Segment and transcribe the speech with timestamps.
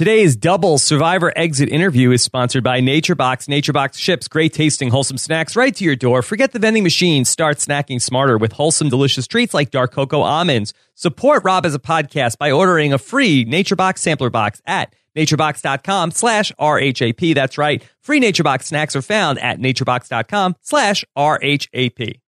[0.00, 3.46] Today's double survivor exit interview is sponsored by NatureBox.
[3.48, 6.22] NatureBox ships great tasting, wholesome snacks right to your door.
[6.22, 7.26] Forget the vending machine.
[7.26, 10.72] Start snacking smarter with wholesome, delicious treats like dark cocoa almonds.
[10.94, 16.50] Support Rob as a podcast by ordering a free NatureBox sampler box at naturebox.com slash
[16.58, 17.34] RHAP.
[17.34, 17.86] That's right.
[18.00, 22.20] Free NatureBox snacks are found at naturebox.com slash RHAP.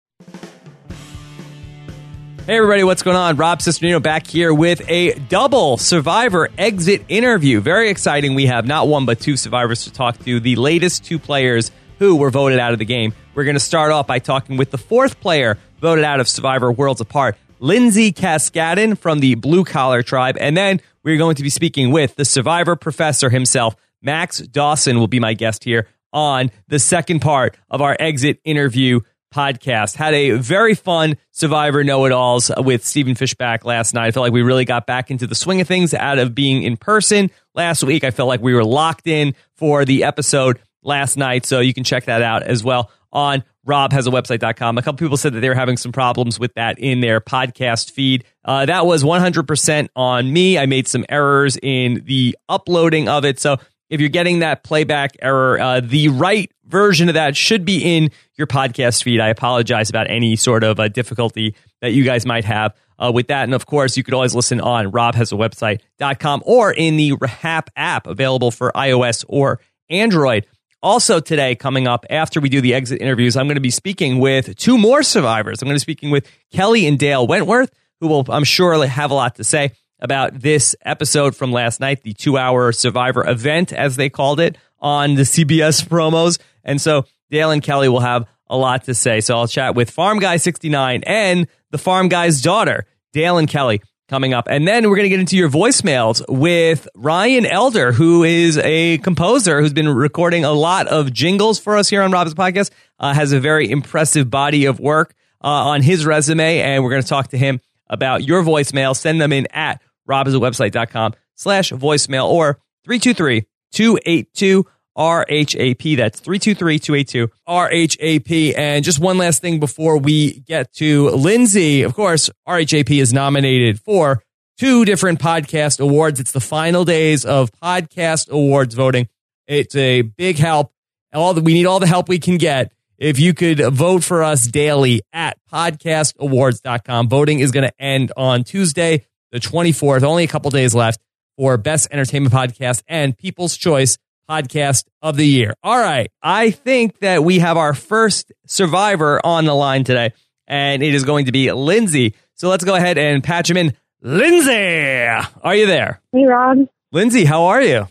[2.45, 3.37] Hey everybody, what's going on?
[3.37, 7.61] Rob Cesternino back here with a double Survivor exit interview.
[7.61, 8.35] Very exciting.
[8.35, 10.41] We have not one but two survivors to talk to.
[10.41, 13.13] The latest two players who were voted out of the game.
[13.33, 16.69] We're going to start off by talking with the fourth player voted out of Survivor
[16.69, 21.49] Worlds Apart, Lindsay Cascaddan from the Blue Collar Tribe, and then we're going to be
[21.49, 26.77] speaking with the Survivor professor himself, Max Dawson will be my guest here on the
[26.77, 28.99] second part of our exit interview
[29.33, 29.95] podcast.
[29.95, 34.07] Had a very fun Survivor Know It Alls with Stephen Fishbach last night.
[34.07, 36.63] I felt like we really got back into the swing of things out of being
[36.63, 38.03] in person last week.
[38.03, 41.45] I felt like we were locked in for the episode last night.
[41.45, 44.77] So you can check that out as well on robhasawebsite.com.
[44.77, 47.91] A couple people said that they were having some problems with that in their podcast
[47.91, 48.25] feed.
[48.43, 50.57] Uh, that was 100% on me.
[50.57, 53.39] I made some errors in the uploading of it.
[53.39, 53.57] So
[53.93, 58.09] if you're getting that playback error, uh, the right version of that should be in
[58.35, 59.19] your podcast feed.
[59.19, 63.27] I apologize about any sort of uh, difficulty that you guys might have uh, with
[63.27, 63.43] that.
[63.43, 68.49] And of course, you could always listen on robhasawebsite.com or in the Hap app available
[68.49, 69.59] for iOS or
[69.91, 70.47] Android.
[70.81, 74.17] Also, today, coming up after we do the exit interviews, I'm going to be speaking
[74.17, 75.61] with two more survivors.
[75.61, 79.11] I'm going to be speaking with Kelly and Dale Wentworth, who will, I'm sure, have
[79.11, 83.73] a lot to say about this episode from last night, the two hour survivor event,
[83.73, 86.39] as they called it on the CBS promos.
[86.63, 89.21] And so Dale and Kelly will have a lot to say.
[89.21, 93.81] So I'll chat with Farm Guy 69 and the Farm Guy's daughter, Dale and Kelly,
[94.09, 94.47] coming up.
[94.49, 98.97] And then we're going to get into your voicemails with Ryan Elder, who is a
[98.99, 103.13] composer who's been recording a lot of jingles for us here on Rob's podcast, uh,
[103.13, 106.59] has a very impressive body of work uh, on his resume.
[106.59, 108.95] And we're going to talk to him about your voicemail.
[108.95, 114.65] Send them in at robhasawebsite.com slash voicemail or 323 282
[114.97, 115.97] RHAP.
[115.97, 118.57] That's 323 282 RHAP.
[118.57, 121.81] And just one last thing before we get to Lindsay.
[121.81, 124.23] Of course, RHAP is nominated for
[124.57, 126.19] two different podcast awards.
[126.19, 129.07] It's the final days of podcast awards voting.
[129.47, 130.71] It's a big help.
[131.13, 132.71] All the, we need all the help we can get.
[132.97, 137.09] If you could vote for us daily at podcastawards.com.
[137.09, 140.03] Voting is going to end on Tuesday, the 24th.
[140.03, 141.01] Only a couple days left
[141.35, 143.97] for Best Entertainment Podcast and People's Choice
[144.29, 145.55] Podcast of the Year.
[145.63, 146.09] All right.
[146.21, 150.13] I think that we have our first survivor on the line today,
[150.47, 152.15] and it is going to be Lindsay.
[152.35, 153.75] So let's go ahead and patch him in.
[154.01, 155.07] Lindsay,
[155.41, 156.01] are you there?
[156.11, 156.67] Hey, Rob.
[156.91, 157.87] Lindsay, how are you?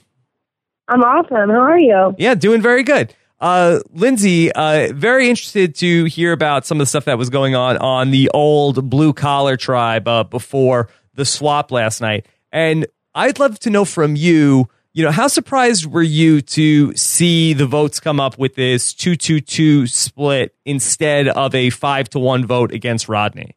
[0.89, 1.51] I'm awesome.
[1.51, 2.15] How are you?
[2.19, 3.15] Yeah, doing very good.
[3.41, 7.57] Uh, Lindsay, uh, very interested to hear about some of the stuff that was going
[7.57, 12.27] on on the old blue collar tribe uh, before the swap last night.
[12.53, 17.55] And I'd love to know from you, you know, how surprised were you to see
[17.55, 22.19] the votes come up with this 2 2 2 split instead of a 5 to
[22.19, 23.57] 1 vote against Rodney?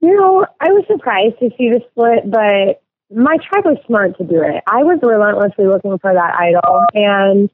[0.00, 2.82] You know, I was surprised to see the split, but
[3.14, 4.62] my tribe was smart to do it.
[4.66, 7.50] I was relentlessly looking for that idol, and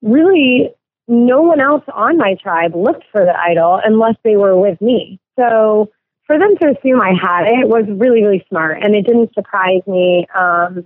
[0.00, 0.70] really,
[1.08, 5.18] no one else on my tribe looked for the idol unless they were with me.
[5.36, 5.90] So
[6.26, 9.82] for them to assume I had it was really, really smart, and it didn't surprise
[9.86, 10.84] me um,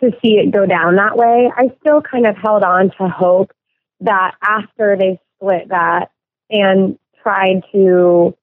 [0.00, 1.50] to see it go down that way.
[1.54, 3.52] I still kind of held on to hope
[4.00, 6.10] that after they split that
[6.50, 8.36] and tried to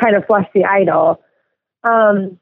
[0.00, 1.22] kind of flush the idol,
[1.82, 2.38] um,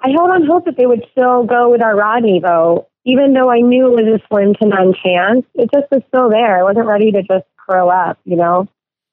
[0.00, 3.50] I held on hope that they would still go with our Rodney vote, even though
[3.50, 5.46] I knew it was a slim to none chance.
[5.54, 6.58] It just was still there.
[6.58, 8.66] I wasn't ready to just grow up, you know?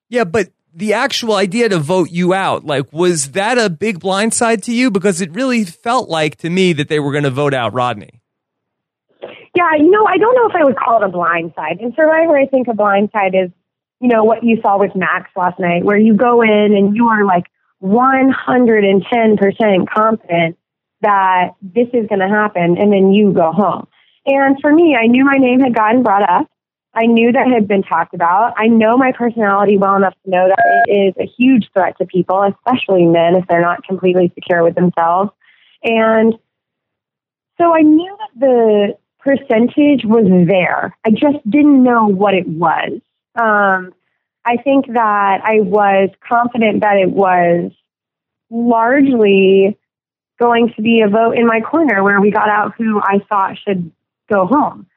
[0.09, 4.63] Yeah, but the actual idea to vote you out, like, was that a big blindside
[4.63, 4.89] to you?
[4.89, 8.21] Because it really felt like to me that they were going to vote out Rodney.
[9.55, 11.81] Yeah, you know, I don't know if I would call it a blindside.
[11.81, 13.51] In Survivor, I think a blindside is,
[13.99, 17.09] you know, what you saw with Max last night, where you go in and you
[17.09, 17.47] are like
[17.83, 20.57] 110% confident
[21.01, 23.87] that this is going to happen, and then you go home.
[24.25, 26.49] And for me, I knew my name had gotten brought up.
[26.93, 28.53] I knew that had been talked about.
[28.57, 32.05] I know my personality well enough to know that it is a huge threat to
[32.05, 35.31] people, especially men if they're not completely secure with themselves.
[35.83, 36.33] And
[37.59, 40.97] so I knew that the percentage was there.
[41.05, 43.01] I just didn't know what it was.
[43.39, 43.93] Um,
[44.45, 47.71] I think that I was confident that it was
[48.49, 49.77] largely
[50.39, 53.57] going to be a vote in my corner where we got out who I thought
[53.57, 53.91] should
[54.29, 54.87] go home.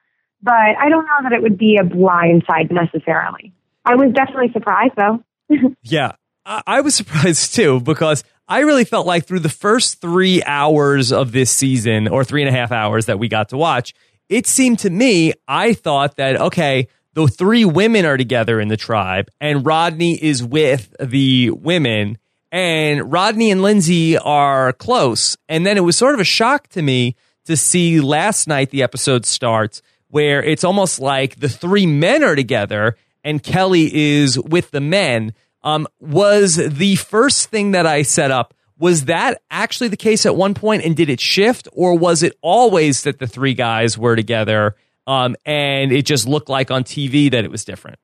[0.42, 3.52] But I don't know that it would be a blind side necessarily.
[3.84, 5.22] I was definitely surprised though.
[5.82, 6.12] yeah,
[6.44, 11.12] I-, I was surprised too because I really felt like through the first three hours
[11.12, 13.94] of this season or three and a half hours that we got to watch,
[14.28, 18.76] it seemed to me, I thought that, okay, the three women are together in the
[18.76, 22.18] tribe and Rodney is with the women
[22.50, 25.36] and Rodney and Lindsay are close.
[25.48, 27.16] And then it was sort of a shock to me
[27.46, 32.36] to see last night the episode starts where it's almost like the three men are
[32.36, 35.32] together and Kelly is with the men.
[35.62, 40.36] Um, was the first thing that I set up was that actually the case at
[40.36, 44.14] one point and did it shift or was it always that the three guys were
[44.14, 44.76] together
[45.06, 47.98] um, and it just looked like on TV that it was different?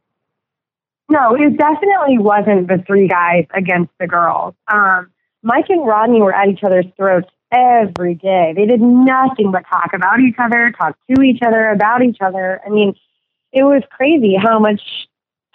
[1.11, 4.55] No, it definitely wasn't the three guys against the girls.
[4.73, 5.11] Um,
[5.43, 8.53] Mike and Rodney were at each other's throats every day.
[8.55, 12.61] They did nothing but talk about each other, talk to each other, about each other.
[12.67, 12.95] I mean,
[13.53, 14.81] it was crazy how much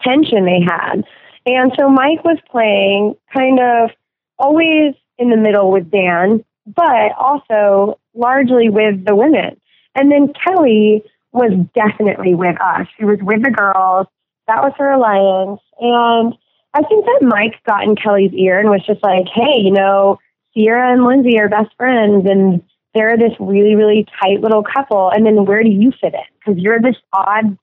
[0.02, 1.04] tension they had.
[1.46, 3.92] And so Mike was playing kind of
[4.40, 9.60] always in the middle with Dan, but also largely with the women.
[9.96, 12.88] And then Kelly was definitely with us.
[12.98, 14.08] She was with the girls.
[14.48, 15.62] That was her alliance.
[15.80, 16.34] And
[16.74, 20.20] I think that Mike got in Kelly's ear and was just like, hey, you know,
[20.54, 22.62] Sierra and Lindsay are best friends and
[22.94, 25.10] they're this really, really tight little couple.
[25.10, 26.22] And then where do you fit in?
[26.40, 27.58] Because you're this odd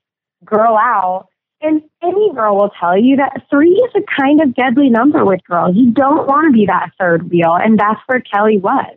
[0.44, 1.28] girl out.
[1.62, 5.44] And any girl will tell you that three is a kind of deadly number with
[5.44, 5.76] girls.
[5.76, 7.54] You don't want to be that third wheel.
[7.54, 8.96] And that's where Kelly was.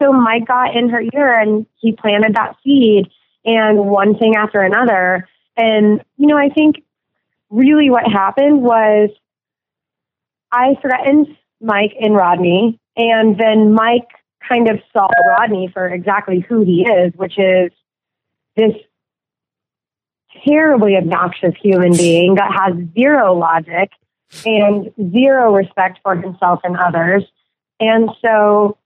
[0.00, 3.06] So Mike got in her ear and he planted that seed
[3.44, 5.26] and one thing after another.
[5.56, 6.82] And, you know, I think
[7.48, 9.10] really what happened was
[10.52, 11.28] I threatened
[11.60, 14.08] Mike and Rodney, and then Mike
[14.48, 17.72] kind of saw Rodney for exactly who he is, which is
[18.56, 18.74] this
[20.46, 23.90] terribly obnoxious human being that has zero logic
[24.44, 27.24] and zero respect for himself and others.
[27.80, 28.76] And so,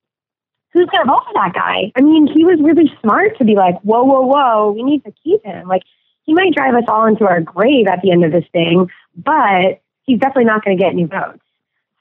[0.73, 1.93] who's going to vote for that guy?
[1.97, 5.13] I mean, he was really smart to be like, whoa, whoa, whoa, we need to
[5.23, 5.69] keep him.
[5.69, 5.83] Like,
[6.25, 9.81] he might drive us all into our grave at the end of this thing, but
[10.05, 11.41] he's definitely not going to get any votes.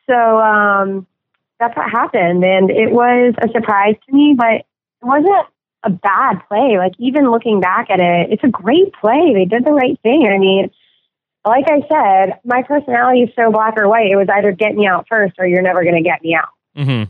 [0.09, 1.07] So um,
[1.59, 4.65] that's what happened, and it was a surprise to me, but it
[5.01, 5.48] wasn't
[5.83, 6.77] a bad play.
[6.77, 9.33] Like even looking back at it, it's a great play.
[9.33, 10.30] They did the right thing.
[10.31, 10.69] I mean,
[11.45, 14.12] like I said, my personality is so black or white.
[14.12, 16.50] It was either get me out first or you're never going to get me out.
[16.75, 17.09] Mm-hmm.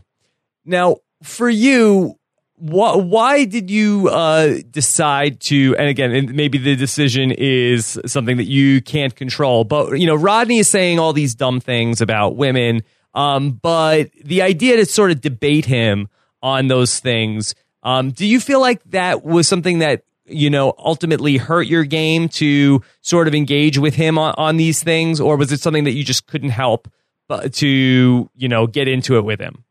[0.64, 2.18] Now, for you,
[2.56, 5.74] wh- why did you uh, decide to?
[5.76, 9.64] And again, maybe the decision is something that you can't control.
[9.64, 12.82] But you know, Rodney is saying all these dumb things about women.
[13.14, 16.08] Um, but the idea to sort of debate him
[16.42, 21.36] on those things, um, do you feel like that was something that you know ultimately
[21.36, 25.52] hurt your game to sort of engage with him on, on these things, or was
[25.52, 26.88] it something that you just couldn't help
[27.28, 29.64] but to you know get into it with him?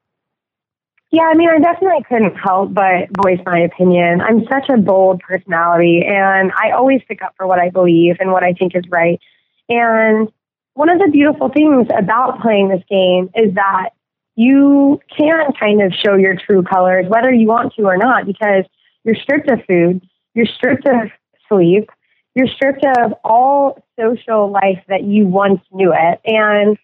[1.09, 4.19] Yeah, I mean, I definitely couldn't help but voice my opinion.
[4.19, 8.31] I'm such a bold personality, and I always stick up for what I believe and
[8.31, 9.19] what I think is right.
[9.69, 10.29] And
[10.77, 13.89] one of the beautiful things about playing this game is that
[14.35, 18.63] you can kind of show your true colors, whether you want to or not, because
[19.03, 21.09] you're stripped of food, you're stripped of
[21.49, 21.89] sleep,
[22.35, 26.21] you're stripped of all social life that you once knew it.
[26.23, 26.77] And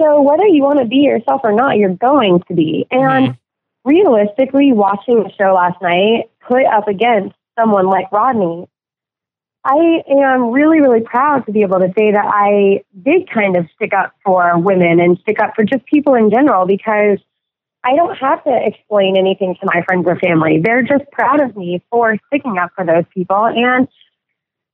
[0.00, 2.88] so whether you want to be yourself or not, you're going to be.
[2.90, 3.88] And mm-hmm.
[3.88, 8.66] realistically, watching the show last night put up against someone like Rodney,
[9.68, 13.66] I am really, really proud to be able to say that I did kind of
[13.74, 17.18] stick up for women and stick up for just people in general because
[17.82, 20.60] I don't have to explain anything to my friends or family.
[20.62, 23.44] They're just proud of me for sticking up for those people.
[23.44, 23.88] And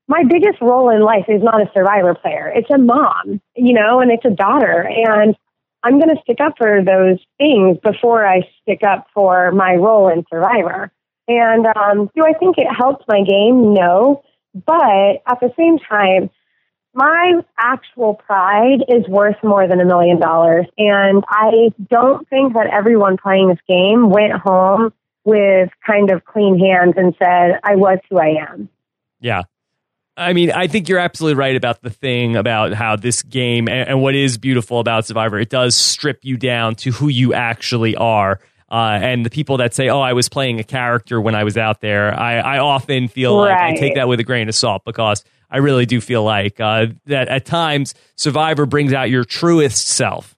[0.09, 2.53] my biggest role in life is not a survivor player.
[2.55, 4.87] It's a mom, you know, and it's a daughter.
[5.07, 5.35] And
[5.83, 10.09] I'm going to stick up for those things before I stick up for my role
[10.09, 10.93] in survivor.
[11.29, 13.73] And um, do I think it helped my game?
[13.73, 14.23] No.
[14.55, 16.31] But at the same time,
[16.95, 20.67] my actual pride is worth more than a million dollars.
[20.77, 24.93] And I don't think that everyone playing this game went home
[25.25, 28.69] with kind of clean hands and said, I was who I am.
[29.21, 29.43] Yeah.
[30.17, 33.89] I mean, I think you're absolutely right about the thing about how this game and,
[33.89, 37.97] and, what is beautiful about Survivor, it does strip you down to who you actually
[37.97, 38.39] are.
[38.73, 41.59] Uh, and the people that say, "Oh, I was playing a character when I was
[41.59, 43.51] out there," I, I often feel right.
[43.51, 46.59] like I take that with a grain of salt because I really do feel like
[46.59, 50.35] uh, that at times Survivor brings out your truest self.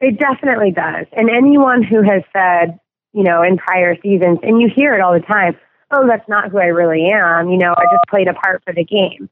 [0.00, 1.06] It definitely does.
[1.12, 2.78] And anyone who has said
[3.12, 4.38] you know, in prior seasons.
[4.42, 5.56] And you hear it all the time.
[5.90, 7.50] Oh, that's not who I really am.
[7.50, 9.28] You know, I just played a part for the game.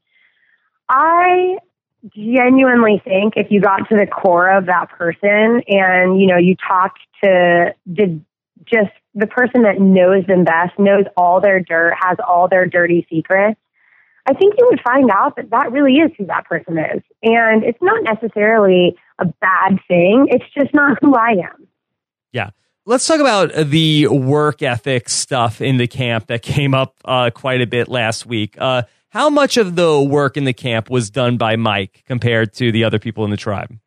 [0.89, 1.57] I
[2.15, 6.55] genuinely think if you got to the core of that person and, you know, you
[6.55, 8.21] talked to the
[8.65, 13.05] just the person that knows them best, knows all their dirt, has all their dirty
[13.09, 13.59] secrets,
[14.27, 17.01] I think you would find out that that really is who that person is.
[17.23, 21.67] And it's not necessarily a bad thing, it's just not who I am.
[22.31, 22.51] Yeah.
[22.85, 27.61] Let's talk about the work ethic stuff in the camp that came up uh, quite
[27.61, 28.55] a bit last week.
[28.57, 32.71] Uh, how much of the work in the camp was done by Mike compared to
[32.71, 33.77] the other people in the tribe?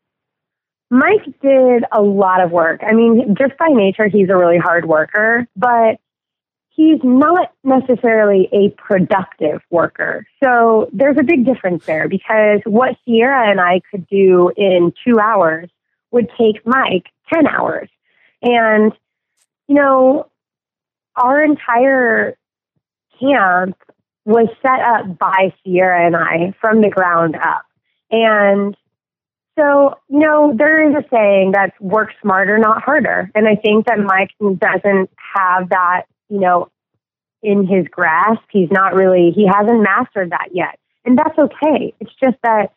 [0.91, 2.83] Mike did a lot of work.
[2.87, 5.99] I mean, just by nature, he's a really hard worker, but
[6.69, 10.27] he's not necessarily a productive worker.
[10.43, 15.19] So there's a big difference there because what Sierra and I could do in two
[15.19, 15.71] hours
[16.11, 17.89] would take Mike 10 hours.
[18.43, 18.93] And,
[19.69, 20.31] you know,
[21.17, 22.37] our entire
[23.21, 23.77] camp
[24.25, 27.65] was set up by Sierra and I from the ground up.
[28.11, 28.77] And
[29.59, 33.31] so, you know, there is a saying that's work smarter, not harder.
[33.35, 36.71] And I think that Mike doesn't have that, you know,
[37.43, 38.43] in his grasp.
[38.51, 40.79] He's not really, he hasn't mastered that yet.
[41.05, 41.93] And that's okay.
[42.01, 42.73] It's just that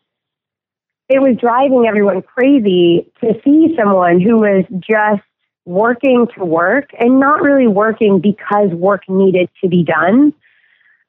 [1.08, 5.22] it was driving everyone crazy to see someone who was just
[5.66, 10.34] working to work and not really working because work needed to be done.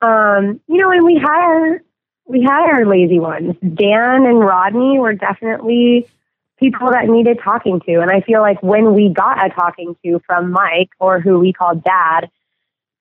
[0.01, 1.83] Um, you know, and we had our
[2.27, 3.55] we had our lazy ones.
[3.61, 6.09] Dan and Rodney were definitely
[6.59, 8.01] people that needed talking to.
[8.01, 11.53] And I feel like when we got a talking to from Mike or who we
[11.53, 12.31] called dad,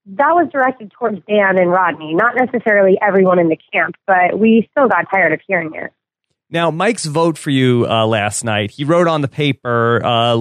[0.07, 4.67] that was directed towards Dan and Rodney, not necessarily everyone in the camp, but we
[4.71, 5.91] still got tired of hearing it.
[6.49, 10.35] Now, Mike's vote for you uh, last night, he wrote on the paper, uh,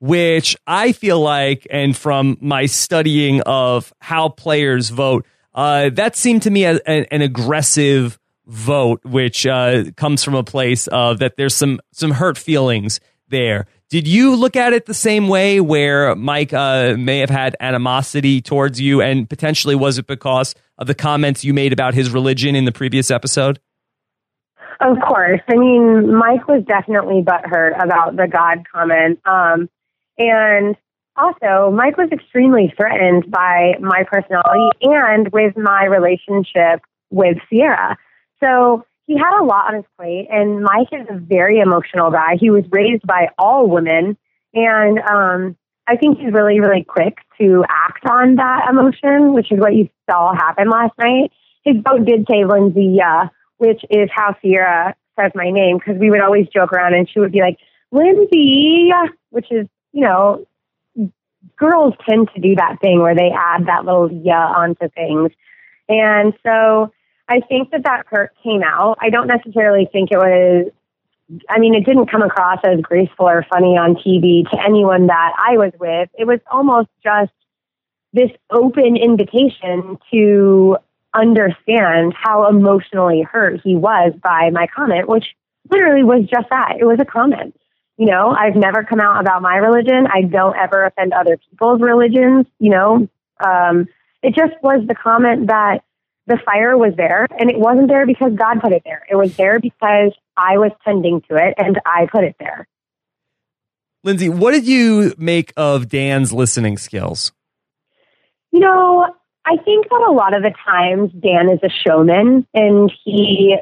[0.00, 6.42] which I feel like, and from my studying of how players vote, uh, that seemed
[6.42, 11.36] to me a, a, an aggressive vote, which uh, comes from a place of that
[11.36, 13.66] there's some some hurt feelings there.
[13.90, 18.42] Did you look at it the same way where Mike uh, may have had animosity
[18.42, 19.00] towards you?
[19.00, 22.72] And potentially was it because of the comments you made about his religion in the
[22.72, 23.60] previous episode?
[24.80, 25.40] Of course.
[25.48, 29.20] I mean, Mike was definitely butthurt about the God comment.
[29.24, 29.70] Um,
[30.18, 30.76] and
[31.16, 37.96] also, Mike was extremely threatened by my personality and with my relationship with Sierra.
[38.38, 42.36] So he had a lot on his plate, and Mike is a very emotional guy.
[42.38, 44.16] He was raised by all women,
[44.54, 45.56] and um,
[45.88, 49.88] I think he's really, really quick to act on that emotion, which is what you
[50.08, 51.32] saw happen last night.
[51.64, 56.10] His vote did say Lindsay, yeah, which is how Sierra says my name, because we
[56.10, 57.58] would always joke around, and she would be like,
[57.90, 58.90] Lindsay,
[59.30, 60.46] which is, you know,
[61.56, 65.30] girls tend to do that thing where they add that little yeah onto things.
[65.88, 66.92] And so
[67.28, 68.98] I think that that hurt came out.
[69.00, 70.70] I don't necessarily think it was,
[71.48, 75.32] I mean, it didn't come across as graceful or funny on TV to anyone that
[75.36, 76.08] I was with.
[76.18, 77.32] It was almost just
[78.12, 80.78] this open invitation to
[81.14, 85.34] understand how emotionally hurt he was by my comment, which
[85.70, 86.76] literally was just that.
[86.78, 87.58] It was a comment.
[87.98, 90.06] You know, I've never come out about my religion.
[90.06, 92.46] I don't ever offend other people's religions.
[92.60, 93.08] You know,
[93.44, 93.86] um,
[94.22, 95.82] it just was the comment that
[96.26, 99.04] the fire was there and it wasn't there because God put it there.
[99.10, 102.68] It was there because I was tending to it and I put it there.
[104.04, 107.32] Lindsay, what did you make of Dan's listening skills?
[108.52, 109.06] You know,
[109.44, 113.56] I think that a lot of the times Dan is a showman and he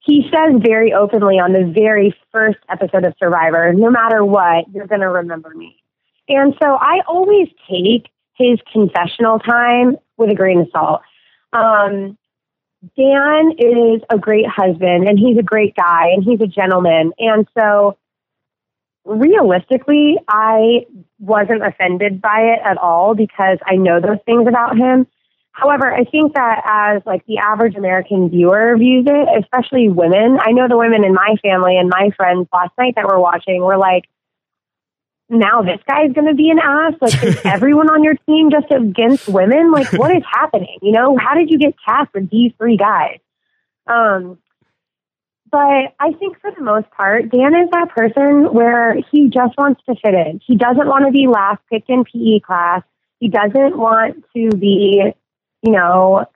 [0.00, 4.86] he says very openly on the very first episode of Survivor, no matter what, you're
[4.86, 5.76] going to remember me.
[6.28, 11.02] And so I always take his confessional time with a grain of salt.
[11.52, 12.16] Um,
[12.96, 17.12] Dan is a great husband and he's a great guy and he's a gentleman.
[17.18, 17.98] And so
[19.04, 20.86] realistically, I
[21.18, 25.06] wasn't offended by it at all because I know those things about him.
[25.52, 30.52] However, I think that as like the average American viewer views it, especially women, I
[30.52, 33.76] know the women in my family and my friends last night that were watching were
[33.76, 34.04] like,
[35.28, 36.94] now this guy's going to be an ass?
[37.00, 39.70] Like, is everyone on your team just against women?
[39.70, 40.78] Like, what is happening?
[40.82, 43.18] You know, how did you get cast with these three guys?
[43.86, 44.38] Um,
[45.50, 49.80] but I think for the most part, Dan is that person where he just wants
[49.86, 50.40] to fit in.
[50.46, 52.82] He doesn't want to be last picked in PE class.
[53.18, 55.12] He doesn't want to be,
[55.62, 56.26] you know,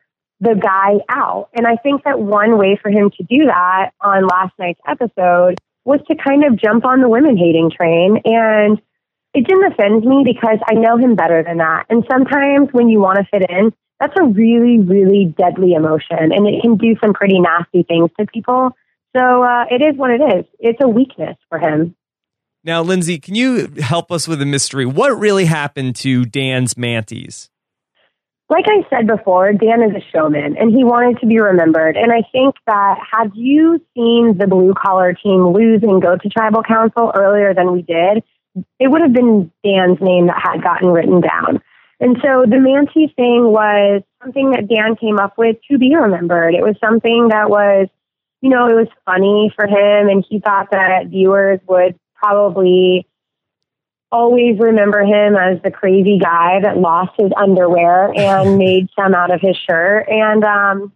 [0.41, 1.49] the guy out.
[1.55, 5.59] And I think that one way for him to do that on last night's episode
[5.85, 8.81] was to kind of jump on the women hating train and
[9.35, 11.87] it didn't offend me because I know him better than that.
[11.91, 16.47] And sometimes when you want to fit in, that's a really, really deadly emotion and
[16.47, 18.77] it can do some pretty nasty things to people.
[19.17, 20.45] So uh, it is what it is.
[20.59, 21.95] It's a weakness for him.
[22.65, 24.87] Now, Lindsay, can you help us with a mystery?
[24.87, 27.51] What really happened to Dan's manties?
[28.51, 31.97] Like I said before, Dan is a showman and he wanted to be remembered.
[31.97, 36.29] And I think that had you seen the blue collar team lose and go to
[36.29, 38.23] tribal council earlier than we did,
[38.79, 41.63] it would have been Dan's name that had gotten written down.
[42.01, 46.55] And so the Manti thing was something that Dan came up with to be remembered.
[46.55, 47.89] It was something that was,
[48.43, 53.07] you know, it was funny for him and he thought that viewers would probably
[54.15, 59.33] always remember him as the crazy guy that lost his underwear and made some out
[59.33, 60.07] of his shirt.
[60.09, 60.93] And, um,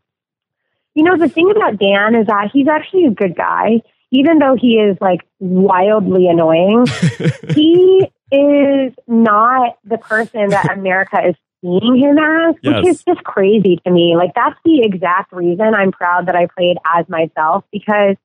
[0.94, 4.56] you know, the thing about Dan is that he's actually a good guy even though
[4.58, 6.86] he is like wildly annoying,
[7.54, 12.74] he is not the person that America is seeing him as, yes.
[12.74, 14.14] which is just crazy to me.
[14.16, 18.16] Like that's the exact reason I'm proud that I played as myself because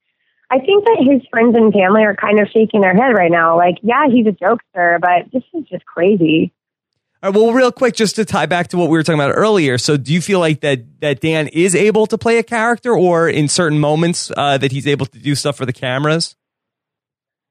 [0.54, 3.58] I think that his friends and family are kind of shaking their head right now.
[3.58, 6.54] Like, yeah, he's a jokester, but this is just crazy.
[7.24, 9.34] All right, well, real quick, just to tie back to what we were talking about
[9.36, 9.80] earlier.
[9.80, 13.28] So, do you feel like that that Dan is able to play a character, or
[13.28, 16.36] in certain moments uh, that he's able to do stuff for the cameras?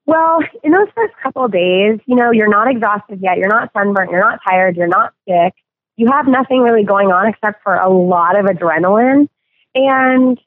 [0.07, 3.39] Well, in those first couple of days, you know, you're not exhausted yet.
[3.39, 4.13] You're not sunburnt.
[4.13, 4.77] You're not tired.
[4.77, 5.55] You're not sick.
[5.97, 9.29] You have nothing really going on except for a lot of adrenaline.
[9.75, 10.39] And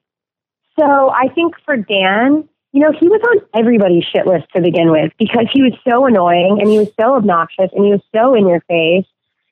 [0.77, 4.91] so, I think for Dan, you know, he was on everybody's shit list to begin
[4.91, 8.35] with because he was so annoying and he was so obnoxious and he was so
[8.35, 9.07] in your face.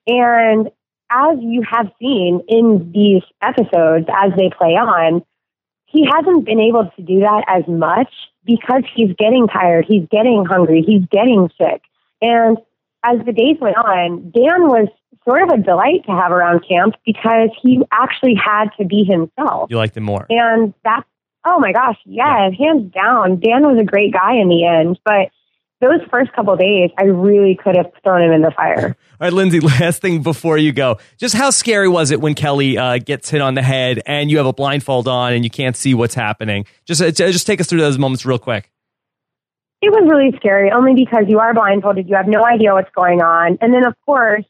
[0.05, 0.67] And
[1.09, 5.23] as you have seen in these episodes as they play on,
[5.85, 8.11] he hasn't been able to do that as much
[8.43, 11.81] because he's getting tired, he's getting hungry, he's getting sick.
[12.21, 12.57] And
[13.05, 14.89] as the days went on, Dan was
[15.23, 19.69] sort of a delight to have around camp because he actually had to be himself.
[19.69, 20.25] You liked him more.
[20.29, 21.07] And that's,
[21.45, 22.65] oh my gosh, yeah, yeah.
[22.65, 23.39] hands down.
[23.39, 25.29] Dan was a great guy in the end, but
[25.83, 28.95] those first couple days, I really could have thrown him in the fire.
[29.21, 30.97] All right, Lindsay, last thing before you go.
[31.17, 34.37] Just how scary was it when Kelly uh, gets hit on the head and you
[34.37, 36.65] have a blindfold on and you can't see what's happening?
[36.85, 38.71] Just, uh, just take us through those moments real quick.
[39.81, 42.07] It was really scary, only because you are blindfolded.
[42.07, 43.57] You have no idea what's going on.
[43.59, 44.45] And then, of course,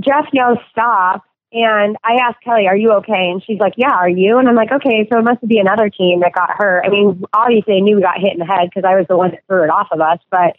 [0.00, 1.22] Jeff yells, stop.
[1.52, 3.30] And I asked Kelly, Are you okay?
[3.30, 4.38] And she's like, Yeah, are you?
[4.38, 6.84] And I'm like, Okay, so it must be another team that got hurt.
[6.84, 9.16] I mean, obviously, I knew we got hit in the head because I was the
[9.16, 10.56] one that threw it off of us, but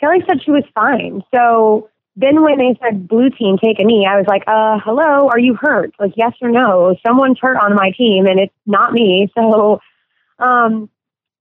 [0.00, 1.22] Kelly said she was fine.
[1.34, 5.28] So then when they said blue team take a knee, I was like, uh, hello,
[5.28, 5.92] are you hurt?
[5.98, 6.96] Like, yes or no?
[7.06, 9.30] Someone's hurt on my team and it's not me.
[9.36, 9.80] So,
[10.38, 10.90] um,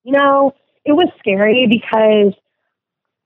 [0.04, 0.54] you know,
[0.86, 2.34] it was scary because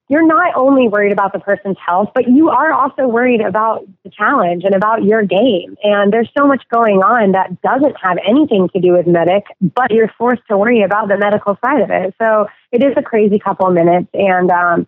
[0.10, 4.10] you're not only worried about the person's health, but you are also worried about the
[4.10, 5.78] challenge and about your game.
[5.84, 9.91] And there's so much going on that doesn't have anything to do with medic, but
[9.91, 12.15] you're forced to worry about the medical side of it.
[12.19, 14.10] So it is a crazy couple of minutes.
[14.15, 14.88] And um,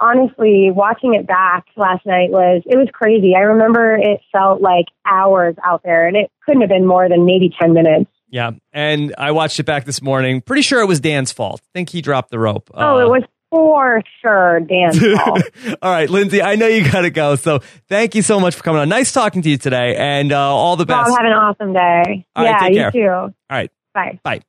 [0.00, 3.34] honestly, watching it back last night was it was crazy.
[3.36, 7.24] I remember it felt like hours out there, and it couldn't have been more than
[7.24, 8.10] maybe ten minutes.
[8.30, 10.40] Yeah, and I watched it back this morning.
[10.40, 11.60] Pretty sure it was Dan's fault.
[11.62, 12.70] I think he dropped the rope.
[12.74, 14.92] Oh, uh, it was for sure, Dan.
[15.82, 17.36] all right, Lindsay, I know you got to go.
[17.36, 18.88] So thank you so much for coming on.
[18.88, 21.08] Nice talking to you today and uh, all the best.
[21.10, 22.26] Oh, have an awesome day.
[22.36, 23.08] All yeah, right, you too.
[23.08, 23.70] All right.
[23.94, 24.20] Bye.
[24.22, 24.40] Bye.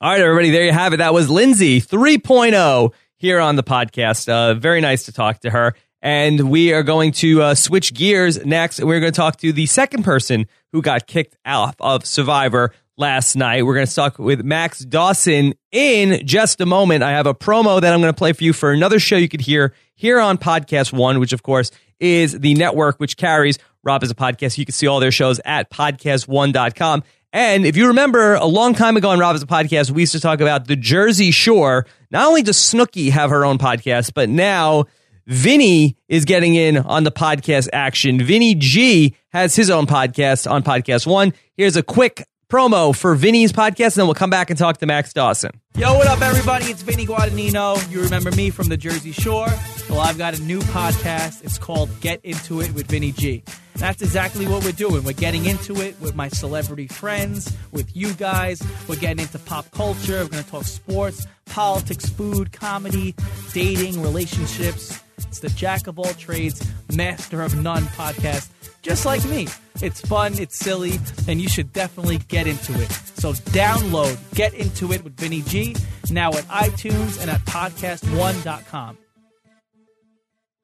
[0.00, 0.98] All right, everybody, there you have it.
[0.98, 4.28] That was Lindsay 3.0 here on the podcast.
[4.28, 5.74] Uh, very nice to talk to her.
[6.02, 8.82] And we are going to uh, switch gears next.
[8.82, 13.36] We're going to talk to the second person who got kicked out of Survivor last
[13.36, 13.64] night.
[13.64, 17.02] We're going to talk with Max Dawson in just a moment.
[17.02, 19.28] I have a promo that I'm going to play for you for another show you
[19.28, 24.02] could hear here on Podcast One, which of course is the network which carries Rob
[24.02, 24.58] as a podcast.
[24.58, 27.02] You can see all their shows at podcast1.com.
[27.32, 30.12] And if you remember a long time ago on Rob as a podcast, we used
[30.12, 31.86] to talk about the Jersey Shore.
[32.10, 34.86] Not only does Snooki have her own podcast, but now
[35.26, 38.22] Vinny is getting in on the podcast action.
[38.22, 41.34] Vinny G has his own podcast on Podcast One.
[41.56, 44.86] Here's a quick promo for Vinny's podcast, and then we'll come back and talk to
[44.86, 45.50] Max Dawson.
[45.76, 46.66] Yo, what up, everybody?
[46.66, 47.90] It's Vinny Guadagnino.
[47.90, 49.48] You remember me from the Jersey Shore?
[49.90, 51.44] Well, I've got a new podcast.
[51.44, 53.42] It's called Get Into It with Vinny G.
[53.74, 55.04] That's exactly what we're doing.
[55.04, 58.62] We're getting into it with my celebrity friends, with you guys.
[58.88, 60.22] We're getting into pop culture.
[60.22, 63.14] We're going to talk sports, politics, food, comedy,
[63.52, 65.02] dating, relationships.
[65.28, 68.50] It's the Jack of all trades, master of none podcast
[68.86, 69.48] just like me.
[69.82, 72.90] It's fun, it's silly, and you should definitely get into it.
[73.16, 75.74] So download Get Into It with Vinny G
[76.08, 78.98] now at iTunes and at podcast1.com.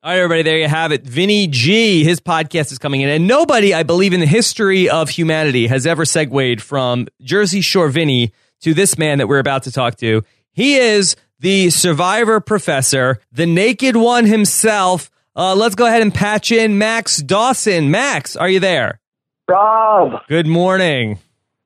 [0.04, 1.04] All right, everybody, there you have it.
[1.04, 3.08] Vinny G, his podcast is coming in.
[3.08, 7.88] And nobody, I believe, in the history of humanity has ever segued from Jersey Shore
[7.88, 10.22] Vinny to this man that we're about to talk to.
[10.52, 15.10] He is the survivor professor, the naked one himself.
[15.36, 17.90] Uh, let's go ahead and patch in Max Dawson.
[17.90, 19.00] Max, are you there?
[19.48, 21.18] Rob, Good morning.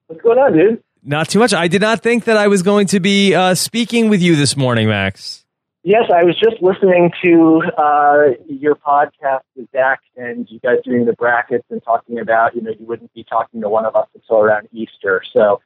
[0.07, 0.83] what's going on, dude?
[1.03, 1.53] Not too much.
[1.53, 4.57] I did not think that I was going to be uh, speaking with you this
[4.57, 5.45] morning, Max.
[5.85, 11.05] Yes, I was just listening to uh, your podcast with Zach and you guys doing
[11.05, 14.09] the brackets and talking about, you know, you wouldn't be talking to one of us
[14.15, 15.23] until around Easter.
[15.33, 15.61] So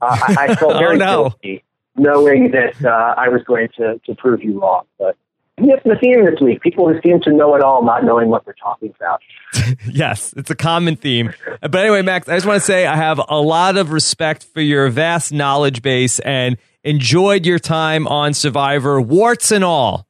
[0.00, 1.24] uh, I, I felt Oh, very no.
[1.42, 1.62] guilty
[1.98, 4.84] knowing that uh, I was going to, to prove you wrong.
[4.98, 5.16] But
[5.60, 8.44] yes, the theme this week, people who seem to know it all, not knowing what
[8.44, 9.20] they're talking about.
[9.90, 11.32] Yes, it's a common theme.
[11.60, 14.60] But anyway, Max, I just want to say I have a lot of respect for
[14.60, 20.06] your vast knowledge base and enjoyed your time on Survivor, warts and all.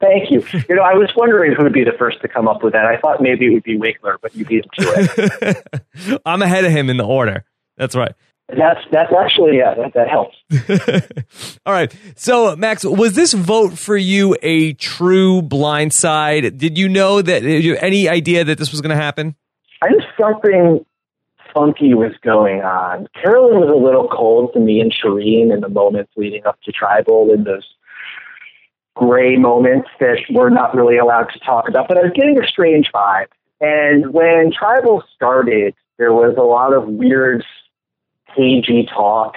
[0.00, 0.44] Thank you.
[0.68, 2.84] You know, I was wondering who would be the first to come up with that.
[2.84, 5.62] I thought maybe it would be Winkler, but you beat him to
[6.02, 6.22] it.
[6.26, 7.44] I'm ahead of him in the order.
[7.76, 8.12] That's right.
[8.48, 10.36] That's that's actually yeah, that, that helps.
[11.66, 11.92] All right.
[12.14, 16.56] So, Max, was this vote for you a true blindside?
[16.56, 19.34] Did you know that, did you have any idea that this was going to happen?
[19.82, 20.86] I knew something
[21.52, 23.08] funky was going on.
[23.20, 26.72] Carolyn was a little cold to me and Shirin in the moments leading up to
[26.72, 27.66] Tribal in those
[28.94, 31.88] gray moments that we're not really allowed to talk about.
[31.88, 33.26] But I was getting a strange vibe.
[33.60, 37.42] And when Tribal started, there was a lot of weird,
[38.36, 39.36] cagey talk.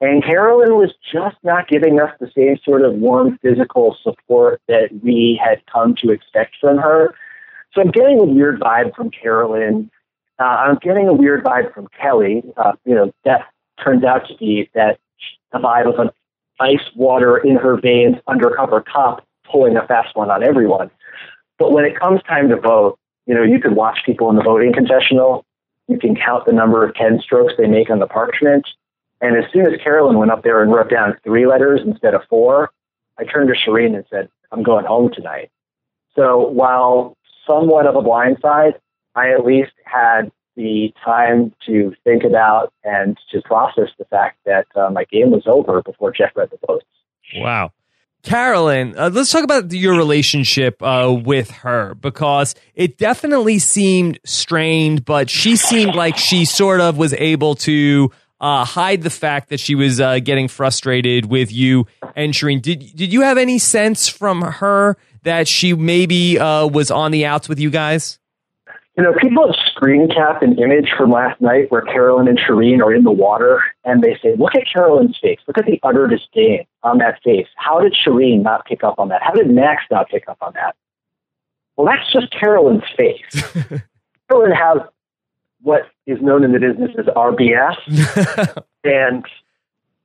[0.00, 4.88] And Carolyn was just not giving us the same sort of warm physical support that
[5.02, 7.14] we had come to expect from her.
[7.72, 9.90] So I'm getting a weird vibe from Carolyn.
[10.40, 12.42] Uh, I'm getting a weird vibe from Kelly.
[12.56, 13.46] Uh, you know, that
[13.82, 14.98] turns out to be that
[15.52, 16.10] the vibe of an
[16.58, 20.90] ice water in her veins undercover cop pulling a fast one on everyone.
[21.58, 24.42] But when it comes time to vote, you know, you could watch people in the
[24.42, 25.44] voting confessional.
[25.92, 28.66] You can count the number of 10 strokes they make on the parchment.
[29.20, 32.22] And as soon as Carolyn went up there and wrote down three letters instead of
[32.30, 32.70] four,
[33.18, 35.50] I turned to Shirin and said, I'm going home tonight.
[36.16, 38.74] So while somewhat of a blindside,
[39.14, 44.66] I at least had the time to think about and to process the fact that
[44.74, 46.86] uh, my game was over before Jeff read the votes.
[47.36, 47.70] Wow.
[48.22, 55.04] Carolyn, uh, let's talk about your relationship uh, with her because it definitely seemed strained,
[55.04, 59.58] but she seemed like she sort of was able to uh, hide the fact that
[59.58, 62.62] she was uh, getting frustrated with you Shirin.
[62.62, 67.26] Did did you have any sense from her that she maybe uh, was on the
[67.26, 68.20] outs with you guys?
[68.96, 72.80] You know, people have screen cap an image from last night where Carolyn and Shirin
[72.80, 75.38] are in the water, and they say, "Look at Carolyn's face.
[75.48, 77.48] Look at the utter disdain on that face.
[77.56, 79.22] How did Shirin not pick up on that?
[79.22, 80.76] How did Max not pick up on that?"
[81.76, 83.42] Well, that's just Carolyn's face.
[84.28, 84.78] Carolyn has
[85.62, 87.76] what is known in the business as RBS,
[88.84, 89.24] and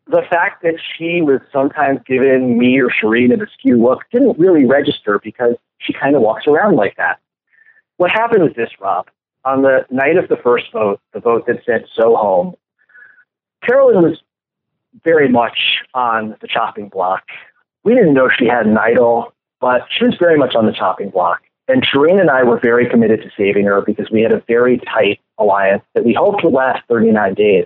[0.09, 4.65] the fact that she was sometimes giving me or Shirin an askew look didn't really
[4.65, 7.19] register because she kind of walks around like that.
[7.97, 9.07] What happened was this, Rob.
[9.43, 12.55] On the night of the first vote, the vote that said so home,
[13.65, 14.21] Carolyn was
[15.03, 15.57] very much
[15.97, 17.23] on the chopping block.
[17.83, 21.09] We didn't know she had an idol, but she was very much on the chopping
[21.09, 21.41] block.
[21.67, 24.77] And Shirin and I were very committed to saving her because we had a very
[24.77, 27.65] tight alliance that we hoped would last 39 days.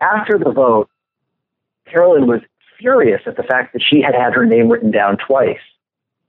[0.00, 0.90] After the vote,
[1.86, 2.40] Carolyn was
[2.78, 5.60] furious at the fact that she had had her name written down twice.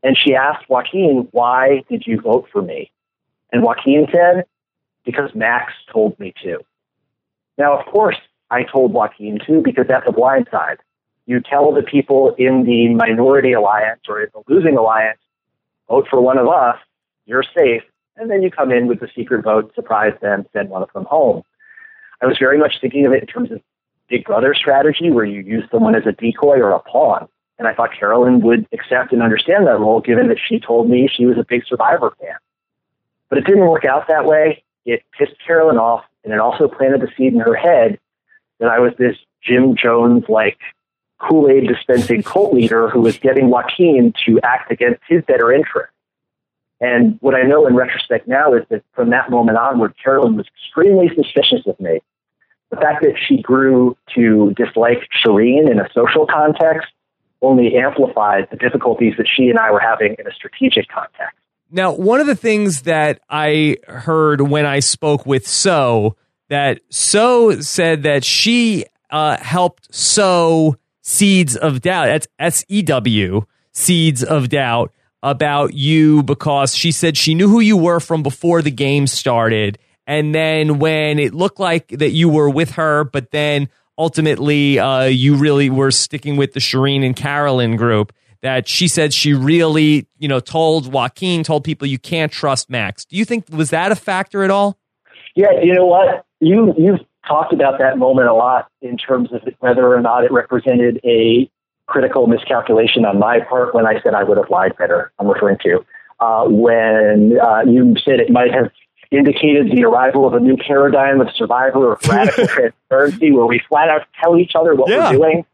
[0.04, 2.92] And she asked Joaquin, Why did you vote for me?
[3.52, 4.46] And Joaquin said,
[5.04, 6.60] Because Max told me to.
[7.58, 8.18] Now, of course,
[8.54, 10.78] I told Joaquin too, because that's a blind side.
[11.26, 15.18] You tell the people in the minority alliance or in the losing alliance,
[15.90, 16.78] vote for one of us,
[17.26, 17.82] you're safe,
[18.16, 21.06] and then you come in with the secret vote, surprise them, send one of them
[21.06, 21.42] home.
[22.22, 23.60] I was very much thinking of it in terms of
[24.08, 27.28] Big Brother strategy, where you use someone as a decoy or a pawn.
[27.58, 31.10] And I thought Carolyn would accept and understand that role, given that she told me
[31.12, 32.36] she was a big Survivor fan.
[33.30, 34.64] But it didn't work out that way.
[34.86, 37.98] It pissed Carolyn off, and it also planted the seed in her head
[38.60, 40.58] that I was this Jim Jones like
[41.20, 45.92] Kool Aid dispensing cult leader who was getting Joaquin to act against his better interest.
[46.80, 50.48] And what I know in retrospect now is that from that moment onward, Carolyn was
[50.48, 52.02] extremely suspicious of me.
[52.72, 56.90] The fact that she grew to dislike Shirin in a social context
[57.42, 61.38] only amplified the difficulties that she and I were having in a strategic context.
[61.72, 66.16] Now, one of the things that I heard when I spoke with So,
[66.50, 72.06] that So said that she uh, helped sow seeds of doubt.
[72.06, 77.60] That's S E W, seeds of doubt, about you because she said she knew who
[77.60, 79.78] you were from before the game started.
[80.06, 85.04] And then when it looked like that you were with her, but then ultimately uh,
[85.04, 90.06] you really were sticking with the Shirin and Carolyn group, that she said she really,
[90.18, 93.06] you know, told Joaquin, told people you can't trust Max.
[93.06, 94.78] Do you think was that a factor at all?
[95.36, 96.26] Yeah, you know what?
[96.44, 100.32] You you've talked about that moment a lot in terms of whether or not it
[100.32, 101.50] represented a
[101.88, 105.12] critical miscalculation on my part when I said I would have lied better.
[105.20, 105.86] I'm referring to
[106.20, 108.72] uh, when uh, you said it might have
[109.12, 113.90] indicated the arrival of a new paradigm of survivor of radical transparency, where we flat
[113.90, 115.12] out tell each other what Yeah.
[115.12, 115.46] we're doing.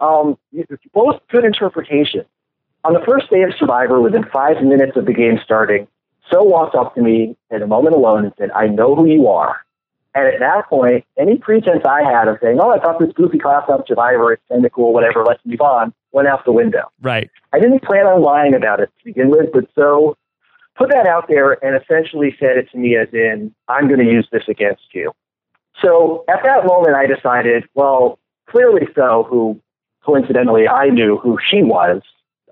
[0.00, 0.36] Um,
[0.92, 2.24] both good interpretation.
[2.84, 5.86] On the first day of Survivor, within five minutes of the game starting,
[6.30, 9.28] So walked up to me in a moment alone and said, I know who you
[9.28, 9.58] are.
[10.14, 13.38] And at that point, any pretense I had of saying, oh, I thought this goofy
[13.38, 16.90] class up survivor, it's kind of cool, whatever, let's move on, went out the window.
[17.00, 17.30] Right.
[17.52, 20.16] I didn't plan on lying about it to begin with, but so
[20.76, 24.10] put that out there and essentially said it to me as in, I'm going to
[24.10, 25.12] use this against you.
[25.80, 29.60] So at that moment, I decided, well, clearly so, who
[30.04, 32.02] coincidentally I knew who she was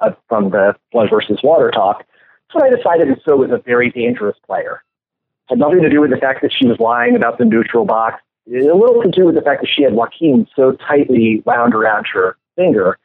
[0.01, 2.07] uh, from the blood versus water talk.
[2.53, 4.83] So I decided that so was a very dangerous player.
[5.51, 8.23] Had nothing to do with the fact that she was lying about the neutral box.
[8.47, 11.43] It had a little to do with the fact that she had Joaquin so tightly
[11.45, 12.99] wound around her finger.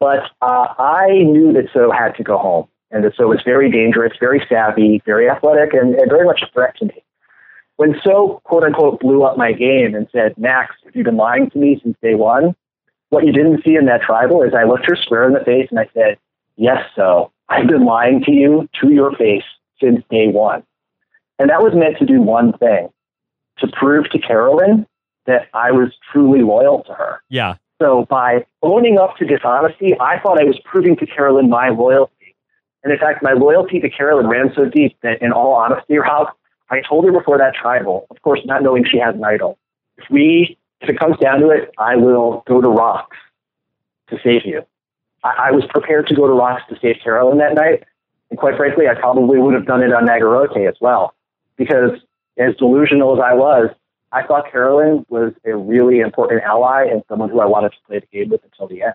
[0.00, 3.70] But uh, I knew that So had to go home, and that So was very
[3.70, 7.04] dangerous, very savvy, very athletic, and, and very much a threat to me.
[7.76, 11.48] When So, quote unquote, blew up my game and said, Max, you've you been lying
[11.50, 12.56] to me since day one?
[13.10, 15.68] What you didn't see in that tribal is I looked her square in the face
[15.70, 16.18] and I said,
[16.56, 19.44] Yes, So, I've been lying to you to your face
[19.80, 20.64] since day one.
[21.38, 22.88] And that was meant to do one thing
[23.58, 24.86] to prove to Carolyn
[25.26, 27.22] that I was truly loyal to her.
[27.28, 27.56] Yeah.
[27.80, 32.36] So by owning up to dishonesty, I thought I was proving to Carolyn my loyalty.
[32.82, 36.28] And in fact, my loyalty to Carolyn ran so deep that in all honesty, Rob,
[36.70, 39.58] I told her before that tribal, of course, not knowing she has an idol,
[39.96, 43.16] if we, if it comes down to it, I will go to rocks
[44.10, 44.62] to save you.
[45.22, 47.84] I, I was prepared to go to rocks to save Carolyn that night.
[48.30, 51.14] And quite frankly, I probably would have done it on Nagarote as well.
[51.56, 51.90] Because
[52.38, 53.70] as delusional as I was,
[54.12, 57.98] I thought Carolyn was a really important ally and someone who I wanted to play
[57.98, 58.94] the game with until the end.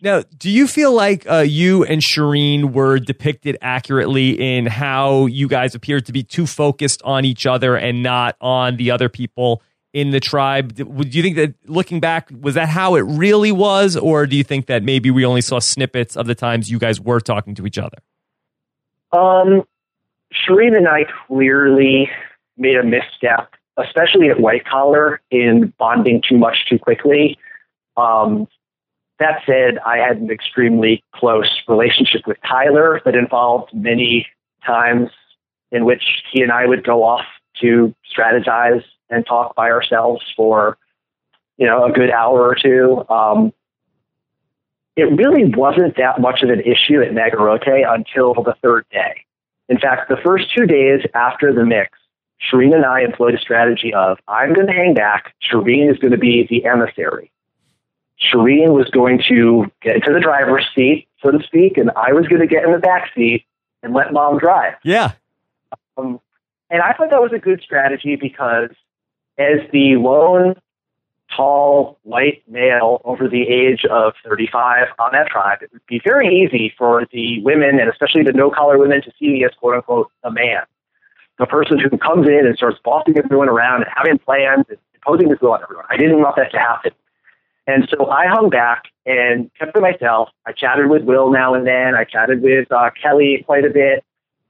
[0.00, 5.46] Now, do you feel like uh, you and Shirin were depicted accurately in how you
[5.46, 9.62] guys appeared to be too focused on each other and not on the other people
[9.92, 10.74] in the tribe?
[10.74, 13.96] Do you think that looking back, was that how it really was?
[13.96, 17.00] Or do you think that maybe we only saw snippets of the times you guys
[17.00, 17.98] were talking to each other?
[19.12, 19.62] Um,
[20.32, 22.10] Shirin and I clearly
[22.56, 27.38] made a misstep, especially at White Collar, in bonding too much too quickly.
[27.96, 28.48] Um,
[29.18, 34.26] that said, I had an extremely close relationship with Tyler that involved many
[34.66, 35.10] times
[35.70, 37.24] in which he and I would go off
[37.60, 40.78] to strategize and talk by ourselves for,
[41.56, 43.04] you know, a good hour or two.
[43.08, 43.52] Um,
[44.96, 49.24] it really wasn't that much of an issue at Nagarote until the third day.
[49.72, 51.98] In fact, the first two days after the mix,
[52.42, 55.34] Shirin and I employed a strategy of I'm going to hang back.
[55.42, 57.32] Shirin is going to be the emissary.
[58.20, 62.28] Shirin was going to get into the driver's seat, so to speak, and I was
[62.28, 63.46] going to get in the back seat
[63.82, 64.74] and let mom drive.
[64.84, 65.12] Yeah.
[65.96, 66.20] Um,
[66.68, 68.68] and I thought that was a good strategy because
[69.38, 70.54] as the lone,
[71.34, 76.28] tall, white male over the age of 35 on that tribe, it would be very
[76.28, 79.74] easy for the women, and especially the no collar women, to see me as quote
[79.74, 80.62] unquote a man.
[81.38, 85.30] The person who comes in and starts bossing everyone around and having plans and imposing
[85.30, 85.86] his will on everyone.
[85.88, 86.92] I didn't want that to happen.
[87.66, 90.30] And so I hung back and kept to myself.
[90.46, 91.94] I chatted with Will now and then.
[91.94, 94.04] I chatted with uh, Kelly quite a bit.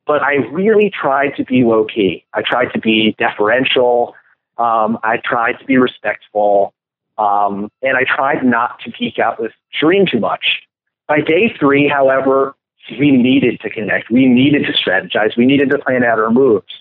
[0.07, 2.25] But I really tried to be low key.
[2.35, 4.14] I tried to be deferential.
[4.59, 6.75] Um, I tried to be respectful.
[7.19, 10.62] Um, and I tried not to geek out with Shirin too much.
[11.09, 12.55] By day three, however,
[12.99, 14.11] we needed to connect.
[14.11, 15.37] We needed to strategize.
[15.37, 16.73] We needed to plan out our moves.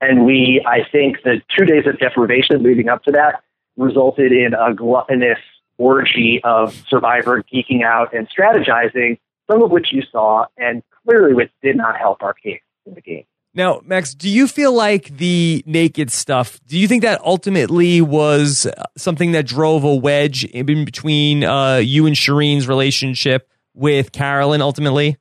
[0.00, 3.42] And we, I think the two days of deprivation leading up to that
[3.76, 5.38] resulted in a gluttonous
[5.78, 9.18] orgy of survivor geeking out and strategizing,
[9.50, 13.00] some of which you saw, and clearly which did not help our case in the
[13.00, 13.24] game.
[13.56, 18.66] Now, Max, do you feel like the naked stuff, do you think that ultimately was
[18.98, 25.16] something that drove a wedge in between uh, you and Shirin's relationship with Carolyn ultimately?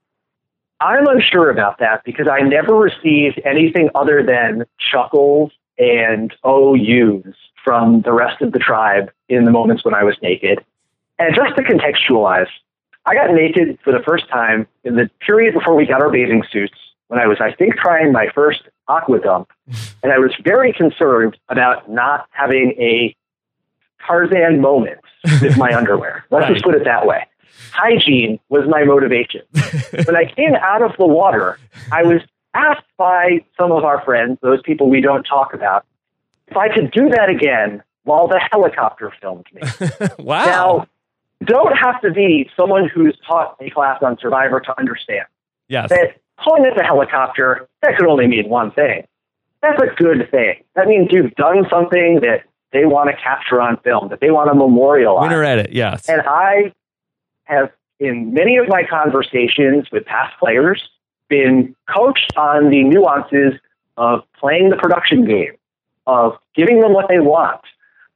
[0.82, 8.02] I'm unsure about that because I never received anything other than chuckles and OUs from
[8.02, 10.60] the rest of the tribe in the moments when I was naked.
[11.17, 12.50] And just to contextualize,
[13.06, 16.43] I got naked for the first time in the period before we got our bathing
[16.52, 16.76] suits
[17.08, 19.50] when I was, I think, trying my first aqua dump.
[20.04, 23.15] And I was very concerned about not having a
[24.06, 25.00] Tarzan moment
[25.41, 26.26] with my underwear.
[26.30, 26.54] Let's Right.
[26.54, 27.26] just put it that way.
[27.72, 29.41] Hygiene was my motivation.
[30.06, 31.58] when I came out of the water,
[31.91, 32.22] I was
[32.54, 35.86] asked by some of our friends, those people we don't talk about,
[36.48, 39.62] if I could do that again while the helicopter filmed me.
[40.20, 40.46] wow.
[40.46, 40.88] Now,
[41.44, 45.26] don't have to be someone who's taught a class on Survivor to understand
[45.68, 45.89] yes.
[45.89, 49.06] that Oh, calling it a helicopter, that could only mean one thing.
[49.62, 50.63] That's a good thing.
[50.76, 54.50] That means you've done something that they want to capture on film, that they want
[54.50, 55.21] to memorialize.
[55.21, 55.71] Winner edit.
[55.71, 56.08] Yes.
[56.08, 56.74] And I
[57.45, 60.88] have, in many of my conversations with past players,
[61.30, 63.54] been coached on the nuances
[63.98, 65.54] of playing the production game,
[66.06, 67.62] of giving them what they want,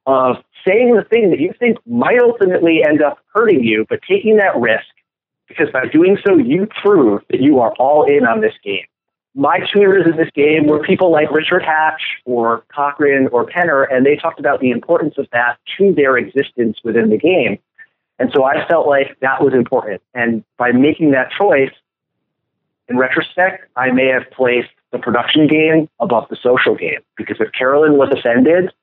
[0.05, 4.36] of saying the thing that you think might ultimately end up hurting you, but taking
[4.38, 4.86] that risk
[5.49, 8.41] because by doing so, you prove that you are all in on mm-hmm.
[8.41, 8.85] this game.
[9.35, 14.05] My tutors in this game were people like Richard Hatch or Cochran or Penner, and
[14.05, 17.59] they talked about the importance of that to their existence within the game.
[18.17, 20.01] And so I felt like that was important.
[20.13, 21.71] And by making that choice,
[22.89, 27.51] in retrospect, I may have placed the production game above the social game because if
[27.51, 28.73] Carolyn was offended,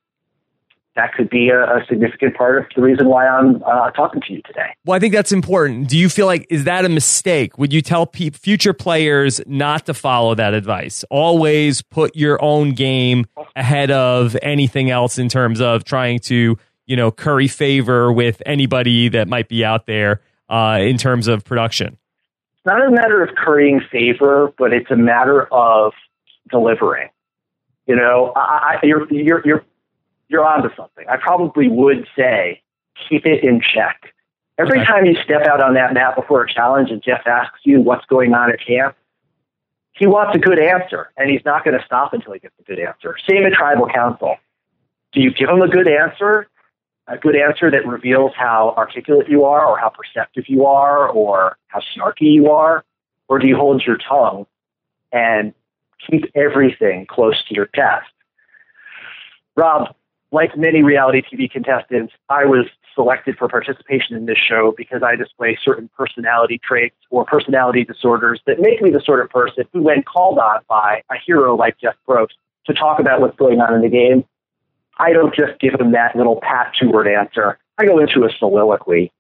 [0.97, 4.33] that could be a, a significant part of the reason why I'm uh, talking to
[4.33, 4.75] you today.
[4.85, 5.89] Well, I think that's important.
[5.89, 7.59] Do you feel like is that a mistake?
[7.59, 11.05] Would you tell pe- future players not to follow that advice?
[11.11, 16.97] Always put your own game ahead of anything else in terms of trying to, you
[16.97, 21.99] know, curry favor with anybody that might be out there uh, in terms of production.
[22.57, 25.93] It's not a matter of currying favor, but it's a matter of
[26.51, 27.11] delivering.
[27.87, 29.65] You know, I, I, you're you're you're
[30.29, 31.07] you're onto something.
[31.09, 32.63] I probably would say
[33.09, 34.13] keep it in check.
[34.59, 34.87] Every Okay.
[34.87, 38.07] time you step out on that mat before a challenge and Jeff asks you what's
[38.07, 38.97] going on at camp,
[39.93, 42.63] he wants a good answer, and he's not going to stop until he gets a
[42.63, 43.17] good answer.
[43.29, 44.37] Same at tribal council.
[45.13, 46.49] Do you give him a good answer?
[47.09, 51.57] A good answer that reveals how articulate you are, or how perceptive you are, or
[51.69, 52.85] how snarky you are?
[53.29, 54.47] Or do you hold your tongue
[55.13, 55.55] and
[56.11, 58.11] keep everything close to your chest?
[59.57, 59.95] Rob,
[60.33, 65.17] like many reality TV contestants, I was selected for participation in this show because I
[65.17, 69.83] display certain personality traits or personality disorders that make me the sort of person who,
[69.83, 72.33] when called on by a hero like Jeff Probst
[72.67, 74.25] to talk about what's going on in the game,
[74.99, 77.59] I don't just give him that little pat two word answer.
[77.79, 79.13] I go into a soliloquy.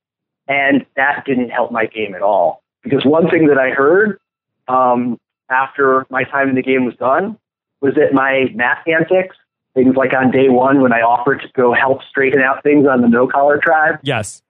[0.48, 2.62] And that didn't help my game at all.
[2.82, 4.18] Because one thing that I heard
[4.68, 5.18] um,
[5.50, 7.36] after my time in the game was done
[7.80, 9.36] was that my math antics,
[9.76, 13.02] things like on day one when I offered to go help straighten out things on
[13.02, 14.42] the no collar tribe, Yes.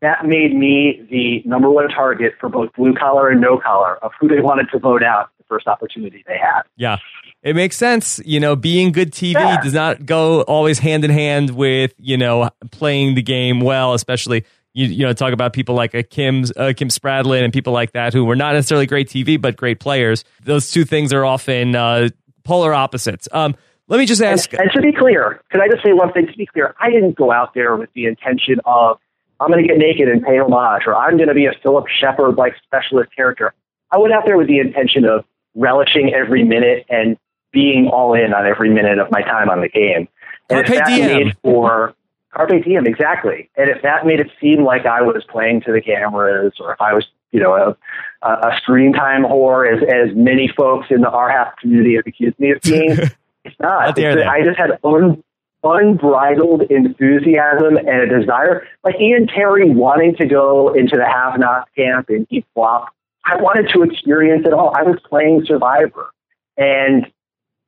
[0.00, 4.12] that made me the number one target for both blue collar and no collar of
[4.20, 6.62] who they wanted to vote out the first opportunity they had.
[6.76, 6.96] Yeah.
[7.42, 8.20] It makes sense.
[8.24, 9.60] You know, being good TV Yeah.
[9.60, 14.44] does not go always hand in hand with, you know, playing the game well, especially
[14.72, 17.90] you, you know, talk about people like a Kim's, uh, Kim Spradlin and people like
[17.92, 20.22] that who were not necessarily great TV, but great players.
[20.44, 22.10] Those two things are often uh,
[22.44, 23.26] polar opposites.
[23.32, 23.56] Um,
[23.90, 24.52] let me just ask.
[24.52, 26.26] And, and to be clear, can I just say one thing?
[26.28, 28.98] To be clear, I didn't go out there with the intention of
[29.40, 31.86] I'm going to get naked and pay homage, or I'm going to be a Phillip
[31.88, 33.52] Sheppard like specialist character.
[33.90, 35.24] I went out there with the intention of
[35.54, 37.18] relishing every minute and
[37.52, 40.08] being all in on every minute of my time on the game.
[40.48, 41.06] And Carpe if that diem.
[41.06, 41.94] made for
[42.32, 43.50] carpe diem, exactly.
[43.56, 46.80] And if that made it seem like I was playing to the cameras, or if
[46.80, 47.76] I was, you know,
[48.22, 52.38] a, a screen time whore, as as many folks in the RHAP community have accused
[52.38, 52.96] me of being,
[53.44, 53.88] it's not.
[53.88, 54.28] It's.
[54.28, 55.22] I just had un,
[55.62, 62.08] unbridled enthusiasm and a desire, like Ian Terry wanting to go into the have-not camp
[62.08, 62.88] and eat flop.
[63.24, 64.74] I wanted to experience it all.
[64.74, 66.12] I was playing Survivor,
[66.56, 67.06] and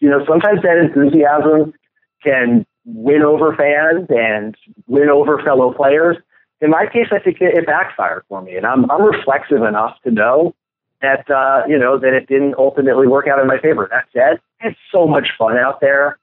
[0.00, 1.74] you know, sometimes that enthusiasm
[2.22, 4.56] can win over fans and
[4.86, 6.16] win over fellow players.
[6.60, 9.96] In my case, I think it, it backfired for me, and I'm I'm reflexive enough
[10.04, 10.54] to know
[11.02, 13.88] that uh, you know that it didn't ultimately work out in my favor.
[13.90, 16.18] That said, it's so much fun out there,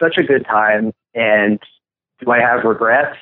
[0.00, 1.60] such a good time, and
[2.20, 3.16] do I have regrets?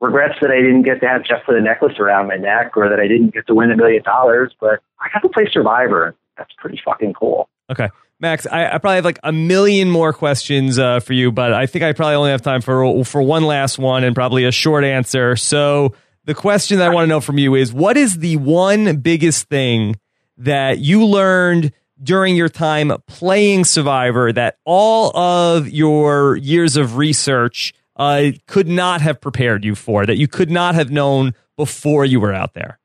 [0.00, 2.88] Regrets that I didn't get to have Jeff put a necklace around my neck, or
[2.88, 4.54] that I didn't get to win a million dollars.
[4.60, 6.14] But I got to play Survivor.
[6.36, 7.48] That's pretty fucking cool.
[7.68, 7.88] Okay.
[8.20, 11.66] Max, I, I probably have like a million more questions uh, for you, but I
[11.66, 14.84] think I probably only have time for for one last one and probably a short
[14.84, 15.36] answer.
[15.36, 18.98] So the question that I want to know from you is, what is the one
[18.98, 19.96] biggest thing
[20.38, 21.72] that you learned
[22.02, 29.00] during your time playing Survivor that all of your years of research uh, could not
[29.00, 32.78] have prepared you for, that you could not have known before you were out there?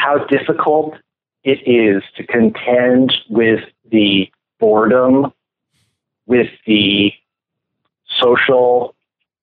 [0.00, 0.94] how difficult
[1.44, 3.60] it is to contend with
[3.90, 5.32] the boredom,
[6.26, 7.12] with the
[8.20, 8.94] social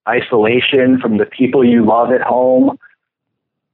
[0.08, 2.78] isolation from the people you love at home,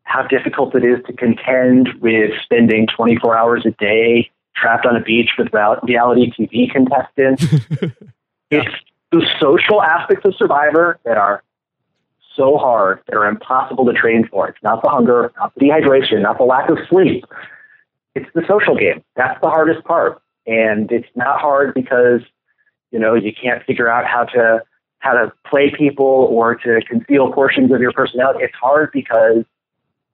[0.04, 5.02] how difficult it is to contend with spending 24 hours a day trapped on a
[5.02, 7.46] beach with reality TV contestants.
[8.52, 8.76] It's
[9.12, 11.42] the social aspects of Survivor that are
[12.36, 14.48] so hard, that are impossible to train for.
[14.48, 17.26] It's not the hunger, not the dehydration, not the lack of sleep.
[18.16, 19.04] It's the social game.
[19.16, 20.22] That's the hardest part.
[20.46, 22.22] And it's not hard because,
[22.92, 24.62] you know, you can't figure out how to
[25.00, 28.40] how to play people or to conceal portions of your personality.
[28.44, 29.44] It's hard because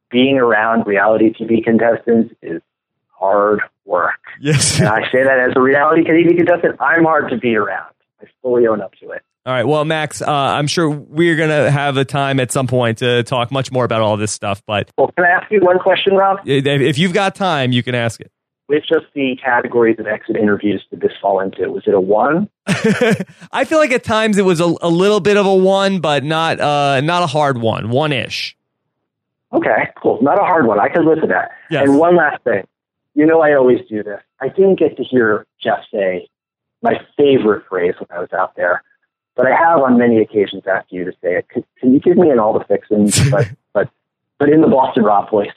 [0.10, 2.62] being around reality TV contestants is
[3.10, 4.20] hard work.
[4.40, 4.80] Yes.
[4.80, 7.94] and I say that as a reality TV contestant, I'm hard to be around.
[8.22, 9.24] I fully own up to it.
[9.46, 9.66] All right.
[9.66, 13.24] Well, Max, uh, I'm sure we're going to have a time at some point to
[13.24, 14.62] talk much more about all this stuff.
[14.68, 16.40] But well, can I ask you one question, Rob?
[16.46, 18.32] If you've got time, you can ask it.
[18.68, 21.68] Which of the categories of exit interviews did this fall into?
[21.72, 22.50] Was it a one?
[22.68, 26.24] I feel like at times it was a, a little bit of a one, but
[26.24, 28.56] not uh, not a hard one, one ish.
[29.52, 30.20] Okay, cool.
[30.22, 30.80] Not a hard one.
[30.80, 31.52] I could live with that.
[31.72, 31.84] Yes.
[31.88, 32.68] And one last thing.
[33.16, 34.22] You know, I always do this.
[34.40, 36.30] I didn't get to hear Jeff say
[36.82, 38.84] my favorite phrase when I was out there,
[39.36, 41.50] but I have on many occasions asked you to say it.
[41.50, 43.90] Can, can you give me an all the fixings, but but
[44.38, 45.50] but in the Boston Rob voice?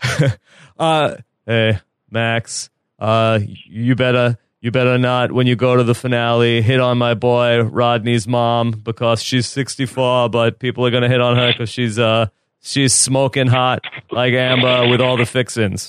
[0.78, 6.62] uh, hey, Max, uh, you better you better not when you go to the finale
[6.62, 11.36] hit on my boy Rodney's mom because she's 64, but people are gonna hit on
[11.36, 12.26] her because she's uh
[12.66, 15.88] she's smoking hot like Amber with all the fixins.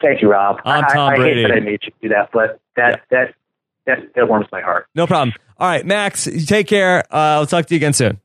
[0.00, 0.60] Thank you, Rob.
[0.64, 1.42] I'm I, Tom I, Brady.
[1.42, 3.34] hate that I made you do that, but that that
[3.86, 4.86] that that warms my heart.
[4.94, 5.34] No problem.
[5.58, 7.00] All right, Max, take care.
[7.10, 8.20] Uh, I'll talk to you again soon.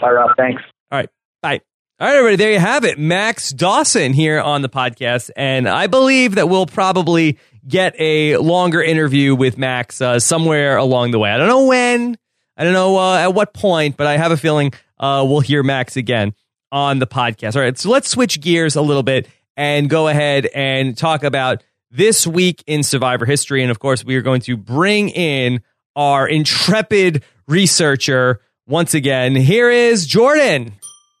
[0.00, 0.36] Bye, Rob.
[0.36, 0.62] Thanks.
[0.90, 1.08] All right,
[1.42, 1.60] bye.
[2.00, 2.98] All right, everybody, there you have it.
[2.98, 5.30] Max Dawson here on the podcast.
[5.36, 11.10] And I believe that we'll probably get a longer interview with Max uh, somewhere along
[11.10, 11.30] the way.
[11.30, 12.16] I don't know when,
[12.56, 15.62] I don't know uh, at what point, but I have a feeling uh, we'll hear
[15.62, 16.34] Max again
[16.70, 17.56] on the podcast.
[17.56, 21.62] All right, so let's switch gears a little bit and go ahead and talk about
[21.90, 23.62] this week in Survivor history.
[23.62, 25.62] And of course, we are going to bring in
[25.96, 29.34] our intrepid researcher once again.
[29.34, 30.74] Here is Jordan.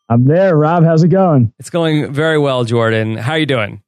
[0.08, 0.84] I'm there, Rob.
[0.84, 1.52] How's it going?
[1.58, 3.16] It's going very well, Jordan.
[3.16, 3.82] How are you doing?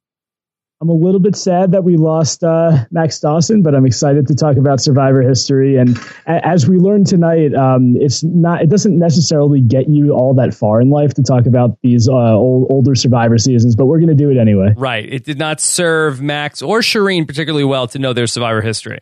[0.81, 4.33] I'm a little bit sad that we lost uh, Max Dawson, but I'm excited to
[4.33, 5.77] talk about Survivor history.
[5.77, 8.63] And a- as we learned tonight, um, it's not.
[8.63, 12.11] It doesn't necessarily get you all that far in life to talk about these uh,
[12.11, 14.73] old, older Survivor seasons, but we're going to do it anyway.
[14.75, 15.07] Right.
[15.07, 19.01] It did not serve Max or Shirin particularly well to know their Survivor history.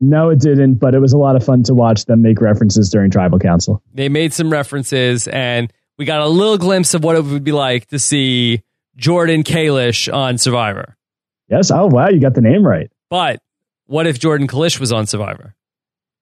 [0.00, 2.90] No, it didn't, but it was a lot of fun to watch them make references
[2.90, 3.82] during Tribal Council.
[3.92, 7.52] They made some references, and we got a little glimpse of what it would be
[7.52, 8.62] like to see
[8.96, 10.96] Jordan Kalish on Survivor.
[11.48, 11.70] Yes.
[11.70, 12.08] Oh, wow.
[12.08, 12.90] You got the name right.
[13.10, 13.40] But
[13.86, 15.54] what if Jordan Kalish was on Survivor?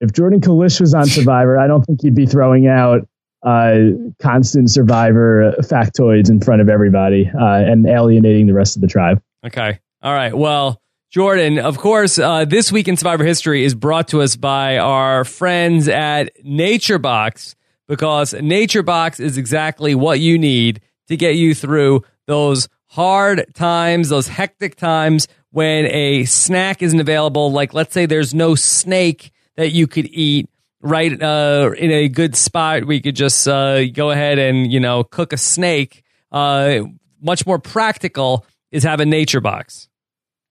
[0.00, 3.06] If Jordan Kalish was on Survivor, I don't think he'd be throwing out
[3.42, 3.76] uh,
[4.18, 9.22] constant Survivor factoids in front of everybody uh, and alienating the rest of the tribe.
[9.46, 9.78] Okay.
[10.02, 10.36] All right.
[10.36, 14.78] Well, Jordan, of course, uh, this week in Survivor history is brought to us by
[14.78, 17.56] our friends at NatureBox
[17.88, 24.28] because NatureBox is exactly what you need to get you through those hard times, those
[24.28, 27.52] hectic times when a snack isn't available.
[27.52, 30.48] Like, let's say there's no snake that you could eat
[30.82, 35.04] right uh, in a good spot we could just uh, go ahead and, you know,
[35.04, 36.02] cook a snake.
[36.32, 36.80] Uh,
[37.20, 39.88] much more practical is have a nature box.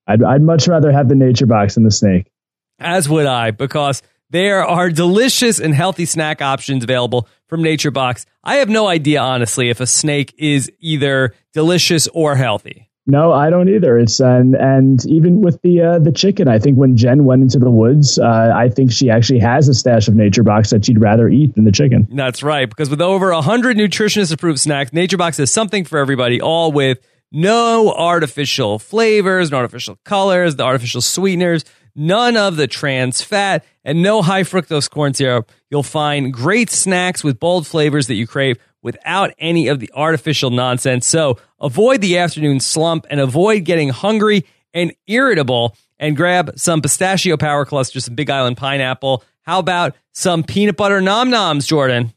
[0.08, 2.32] I'd, I'd much rather have the nature box than the snake.
[2.80, 8.26] As would I, because there are delicious and healthy snack options available from Nature Box.
[8.44, 12.90] I have no idea, honestly, if a snake is either delicious or healthy.
[13.08, 13.98] No, I don't either.
[13.98, 17.58] It's and and even with the uh, the chicken, I think when Jen went into
[17.58, 21.02] the woods, uh, I think she actually has a stash of Nature Box that she'd
[21.02, 22.08] rather eat than the chicken.
[22.12, 26.40] That's right, because with over 100 nutritionist approved snacks, Nature Box has something for everybody,
[26.40, 27.00] all with
[27.32, 31.66] no artificial flavors, no artificial colors, the artificial sweeteners,
[32.00, 35.52] none of the trans fat, and no high fructose corn syrup.
[35.70, 40.50] You'll find great snacks with bold flavors that you crave without any of the artificial
[40.50, 41.06] nonsense.
[41.06, 47.36] So avoid the afternoon slump and avoid getting hungry and irritable and grab some pistachio
[47.36, 49.24] power clusters, some Big Island pineapple.
[49.42, 52.14] How about some peanut butter nom noms, Jordan?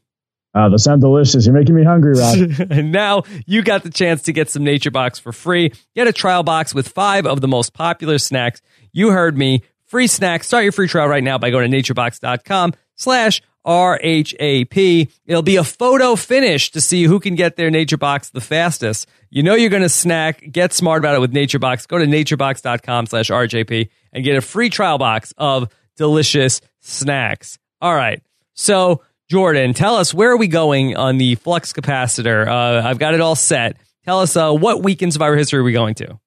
[0.55, 1.47] Oh, those sound delicious.
[1.47, 2.37] You're making me hungry, Rob.
[2.69, 5.73] and now you got the chance to get some Nature Box for free.
[5.95, 8.61] Get a trial box with five of the most popular snacks.
[8.91, 9.63] You heard me.
[9.93, 10.47] Free snacks.
[10.47, 15.11] Start your free trial right now by going to naturebox.com slash RHAP.
[15.27, 19.07] It'll be a photo finish to see who can get their Nature Box the fastest.
[19.29, 20.51] You know you're going to snack.
[20.51, 21.85] Get smart about it with Nature Box.
[21.85, 27.59] Go to naturebox.com slash RJP and get a free trial box of delicious snacks.
[27.79, 28.19] All right.
[28.55, 32.47] So, Jordan, tell us where are we going on the flux capacitor?
[32.47, 33.77] Uh, I've got it all set.
[34.05, 36.19] Tell us uh, what week in Survivor history are we going to?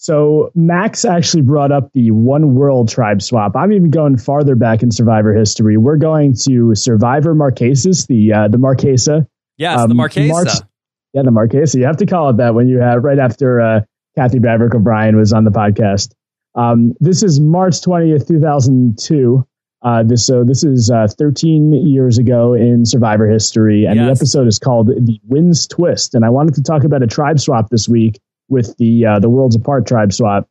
[0.00, 3.56] So Max actually brought up the one world tribe swap.
[3.56, 5.76] I'm even going farther back in Survivor history.
[5.76, 9.26] We're going to Survivor Marquesas, the uh, the Marquesa.
[9.56, 10.28] Yes, um, the Marquesa.
[10.28, 10.48] March,
[11.14, 11.74] yeah, the Marquesa.
[11.74, 13.80] You have to call it that when you have right after uh,
[14.16, 16.14] Kathy Vavrick-O'Brien was on the podcast.
[16.54, 19.44] Um, this is March 20th, 2002.
[19.82, 24.06] Uh, this so this is uh, 13 years ago in Survivor history, and yes.
[24.06, 27.40] the episode is called "The Winds Twist." And I wanted to talk about a tribe
[27.40, 30.48] swap this week with the uh, the Worlds Apart tribe swap.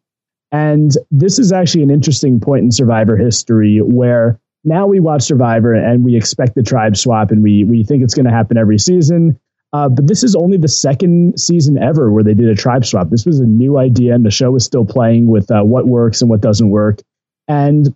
[0.51, 5.73] And this is actually an interesting point in Survivor history where now we watch Survivor
[5.73, 8.79] and we expect the tribe swap and we we think it's going to happen every
[8.79, 9.39] season.
[9.73, 13.09] Uh, but this is only the second season ever where they did a tribe swap.
[13.09, 16.21] This was a new idea, and the show was still playing with uh, what works
[16.21, 17.01] and what doesn't work.
[17.49, 17.93] And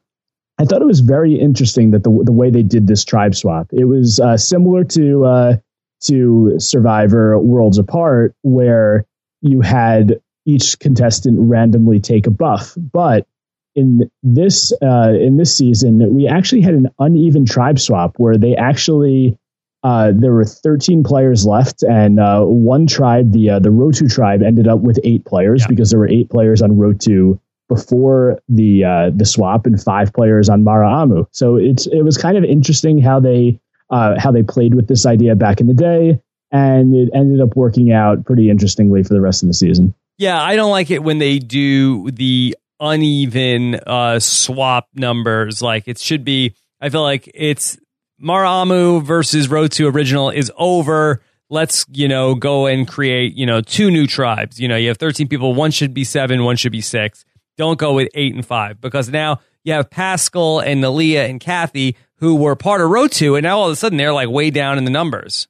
[0.58, 3.68] I thought it was very interesting that the the way they did this tribe swap.
[3.72, 5.56] It was uh, similar to uh,
[6.02, 9.06] to Survivor Worlds Apart, where
[9.42, 12.74] you had each contestant randomly take a buff.
[12.78, 13.28] But
[13.76, 18.56] in this uh, in this season, we actually had an uneven tribe swap where they
[18.56, 19.38] actually
[19.84, 24.42] uh, there were 13 players left, and uh, one tribe, the uh, the Rotu tribe,
[24.44, 25.68] ended up with eight players yeah.
[25.68, 30.50] because there were eight players on Rotu before the uh, the swap and five players
[30.50, 31.28] on Mara'amu.
[31.32, 35.06] So it's it was kind of interesting how they uh, how they played with this
[35.06, 36.22] idea back in the day
[36.52, 39.94] and it ended up working out pretty interestingly for the rest of the season.
[40.18, 45.62] Yeah, I don't like it when they do the uneven uh, swap numbers.
[45.62, 46.56] Like it should be.
[46.80, 47.78] I feel like it's
[48.22, 51.22] Mara'amu versus Rotu original is over.
[51.50, 54.60] Let's you know go and create you know two new tribes.
[54.60, 55.54] You know you have thirteen people.
[55.54, 56.44] One should be seven.
[56.44, 57.26] One should be six.
[57.58, 61.96] Don't go with eight and five because now you have Pascal and Neleh and Kathy
[62.18, 64.78] who were part of Rotu, and now all of a sudden they're like way down
[64.78, 65.48] in the numbers.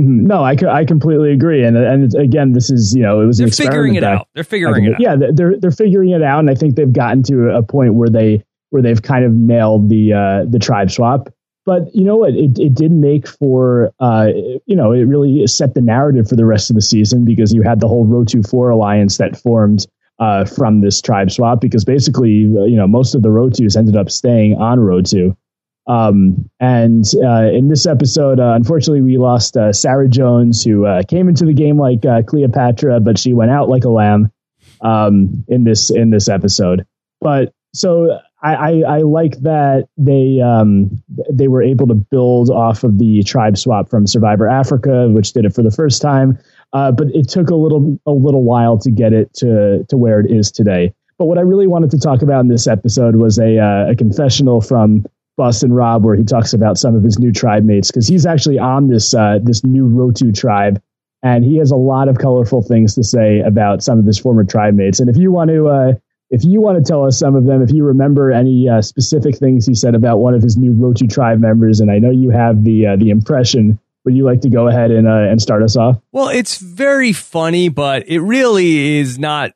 [0.00, 0.26] Mm-hmm.
[0.26, 3.48] No, I, I completely agree, and and again, this is you know it was they're
[3.48, 4.20] figuring it back.
[4.20, 4.28] out.
[4.34, 5.00] They're figuring it out.
[5.00, 8.08] Yeah, they're they're figuring it out, and I think they've gotten to a point where
[8.08, 11.28] they where they've kind of nailed the uh, the tribe swap.
[11.66, 12.30] But you know what?
[12.30, 14.28] It it did make for uh,
[14.64, 17.60] you know it really set the narrative for the rest of the season because you
[17.60, 19.86] had the whole Rotu Four alliance that formed
[20.18, 24.10] uh, from this tribe swap because basically you know most of the Rotus ended up
[24.10, 25.36] staying on Rotu.
[25.86, 31.02] Um, and uh, in this episode, uh, unfortunately, we lost uh, Sarah Jones, who uh,
[31.02, 34.30] came into the game like uh, Cleopatra, but she went out like a lamb
[34.80, 36.86] um, in this in this episode.
[37.20, 42.84] But so I, I, I like that they um, they were able to build off
[42.84, 46.38] of the tribe swap from Survivor Africa, which did it for the first time.
[46.72, 50.20] Uh, but it took a little a little while to get it to to where
[50.20, 50.94] it is today.
[51.18, 53.56] But what I really wanted to talk about in this episode was a,
[53.90, 55.04] a confessional from
[55.42, 58.60] Boston Rob, where he talks about some of his new tribe mates because he's actually
[58.60, 60.80] on this uh, this new Rotu tribe,
[61.20, 64.44] and he has a lot of colorful things to say about some of his former
[64.44, 65.00] tribe mates.
[65.00, 65.92] And if you want to, uh,
[66.30, 69.36] if you want to tell us some of them, if you remember any uh, specific
[69.36, 72.30] things he said about one of his new Rotu tribe members, and I know you
[72.30, 73.80] have the uh, the impression.
[74.04, 75.96] Would you like to go ahead and uh, and start us off?
[76.12, 79.54] Well, it's very funny, but it really is not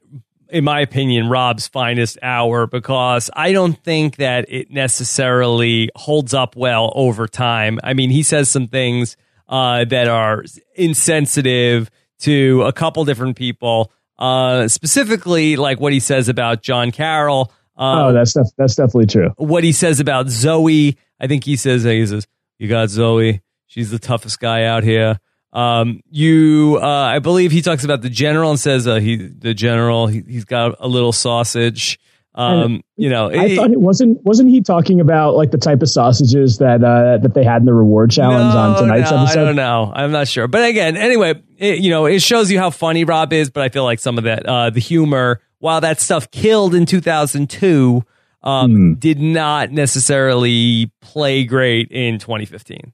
[0.49, 6.57] in my opinion, Rob's finest hour because I don't think that it necessarily holds up
[6.57, 7.78] well over time.
[7.82, 9.16] I mean, he says some things
[9.49, 10.44] uh, that are
[10.74, 11.90] insensitive
[12.20, 17.53] to a couple different people, uh, specifically like what he says about John Carroll.
[17.76, 19.30] Um, oh, that's def- that's definitely true.
[19.36, 22.26] What he says about Zoe, I think he says he says
[22.59, 23.42] you got Zoe.
[23.66, 25.18] She's the toughest guy out here.
[25.57, 29.54] Um, you, uh, I believe he talks about the general and says uh, he, the
[29.54, 31.98] general, he, has got a little sausage.
[32.34, 35.80] Um, you know, I it, thought it wasn't wasn't he talking about like the type
[35.80, 39.22] of sausages that uh, that they had in the reward challenge no, on tonight's no,
[39.22, 39.40] episode?
[39.40, 39.90] I don't know.
[39.94, 40.46] I'm not sure.
[40.46, 43.48] But again, anyway, it, you know, it shows you how funny Rob is.
[43.48, 46.84] But I feel like some of that, uh, the humor, while that stuff killed in
[46.84, 48.04] 2002,
[48.42, 49.00] um, mm.
[49.00, 52.92] did not necessarily play great in 2015.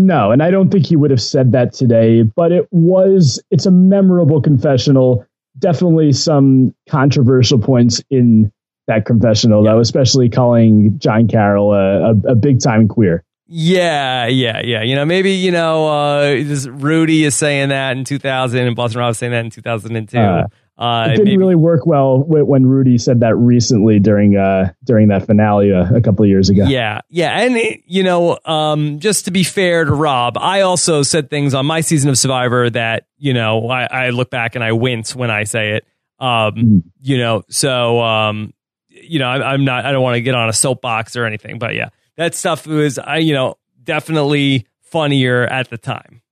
[0.00, 3.66] No, and I don't think he would have said that today, but it was, it's
[3.66, 5.26] a memorable confessional.
[5.58, 8.52] Definitely some controversial points in
[8.86, 9.72] that confessional, yeah.
[9.72, 13.24] though, especially calling John Carroll a, a, a, big time queer.
[13.48, 14.84] Yeah, yeah, yeah.
[14.84, 19.10] You know, maybe, you know, uh, Rudy is saying that in 2000 and Boston Rob
[19.10, 20.16] is saying that in 2002.
[20.16, 20.44] Uh,
[20.78, 25.08] Uh, it didn't maybe- really work well when Rudy said that recently during uh, during
[25.08, 26.64] that finale uh, a couple of years ago.
[26.66, 31.02] Yeah, yeah, and it, you know, um, just to be fair to Rob, I also
[31.02, 34.62] said things on my season of Survivor that you know I, I look back and
[34.62, 35.84] I wince when I say it.
[36.20, 36.82] Um, Mhm.
[37.02, 38.52] you know, so um,
[38.88, 41.58] you know, I, I'm not, I don't want to get on a soapbox or anything,
[41.58, 46.22] but yeah, that stuff was, I, you know, definitely funnier at the time.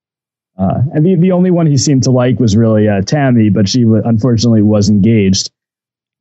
[0.59, 3.69] Uh, and the, the only one he seemed to like was really uh, Tammy, but
[3.69, 5.51] she wa unfortunately was engaged.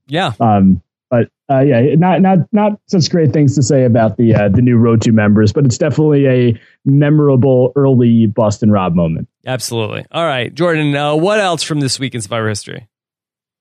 [0.07, 4.36] Yeah, Um, but uh, yeah, not not not such great things to say about the
[4.36, 9.27] uh, the new Rotu members, but it's definitely a memorable early Boston Rob moment.
[9.45, 10.05] absolutely.
[10.11, 12.88] All right, Jordan, uh, what else from this week in Survivor history?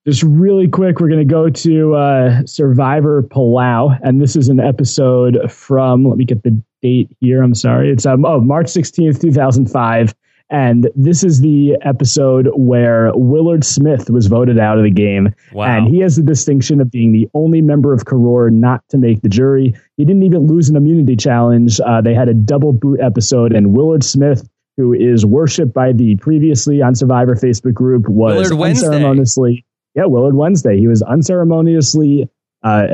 [0.07, 4.61] Just really quick, we're going to go to uh, Survivor Palau, and this is an
[4.61, 6.05] episode from.
[6.05, 7.43] Let me get the date here.
[7.43, 7.91] I'm sorry.
[7.91, 10.15] It's um oh March 16th, 2005,
[10.55, 15.65] and this is the episode where Willard Smith was voted out of the game, Wow.
[15.67, 19.21] and he has the distinction of being the only member of Koror not to make
[19.23, 19.75] the jury.
[19.97, 21.81] He didn't even lose an immunity challenge.
[21.81, 24.49] Uh, they had a double boot episode, and Willard Smith.
[24.77, 28.87] Who is worshipped by the previously on Survivor Facebook group was Willard Wednesday.
[28.89, 30.77] unceremoniously yeah, Willard Wednesday.
[30.81, 32.29] He was unceremoniously
[32.65, 32.87] uh,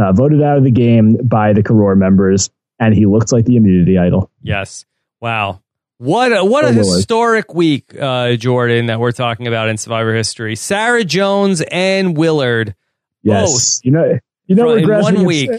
[0.00, 3.56] uh, voted out of the game by the Koror members, and he looks like the
[3.56, 4.30] immunity idol.
[4.42, 4.86] Yes.
[5.20, 5.60] Wow.
[6.02, 10.12] What a, what a Oh, historic week, uh, Jordan, that we're talking about in Survivor
[10.14, 10.56] history.
[10.56, 12.74] Sarah Jones and Willard.
[13.22, 15.50] Yes, you know, you know, we're grasping one at- week.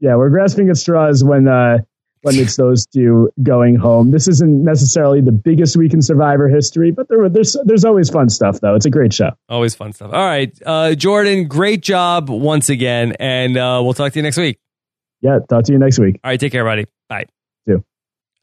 [0.00, 1.78] yeah, we're grasping at straws when uh,
[2.22, 4.10] when it's those two going home.
[4.10, 8.30] This isn't necessarily the biggest week in Survivor history, but there, there's there's always fun
[8.30, 8.74] stuff though.
[8.74, 9.32] It's a great show.
[9.50, 10.10] Always fun stuff.
[10.14, 10.56] All right.
[10.64, 13.12] Uh, Jordan, great job once again.
[13.20, 14.58] And uh, we'll talk to you next week.
[15.20, 16.18] Yeah, talk to you next week.
[16.24, 16.40] All right.
[16.40, 16.86] Take care, buddy.
[17.10, 17.26] Bye.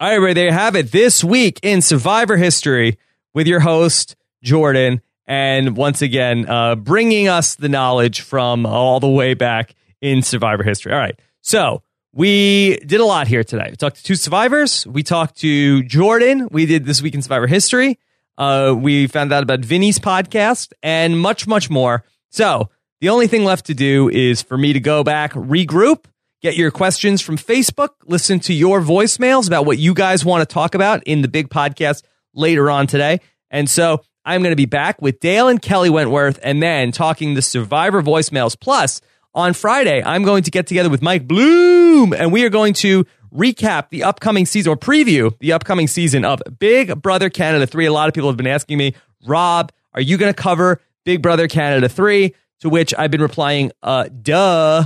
[0.02, 0.34] All right, everybody.
[0.36, 0.94] There you have it.
[0.94, 2.98] This week in Survivor history
[3.34, 5.02] with your host, Jordan.
[5.28, 10.64] And once again, uh, bringing us the knowledge from all the way back in Survivor
[10.64, 10.94] history.
[10.94, 11.20] All right.
[11.42, 11.84] So
[12.14, 13.68] we did a lot here today.
[13.72, 14.88] We talked to two survivors.
[14.88, 16.48] We talked to Jordan.
[16.50, 18.00] We did this week in Survivor history.
[18.38, 22.06] Uh, we found out about Vinny's podcast and much, much more.
[22.30, 22.70] So
[23.02, 26.06] the only thing left to do is for me to go back, regroup,
[26.42, 30.54] get your questions from Facebook, listen to your voicemails about what you guys want to
[30.54, 33.20] talk about in the big podcast later on today.
[33.52, 37.34] And so I'm going to be back with Dale and Kelly Wentworth and then talking
[37.34, 38.60] the survivor voicemails.
[38.60, 39.02] Plus,
[39.34, 43.06] on Friday, I'm going to get together with Mike Bloom and we are going to
[43.34, 47.86] recap the upcoming season or preview the upcoming season of Big Brother Canada 3.
[47.86, 51.22] A lot of people have been asking me, Rob, are you going to cover Big
[51.22, 52.34] Brother Canada 3?
[52.62, 54.86] To which I've been replying, uh, duh.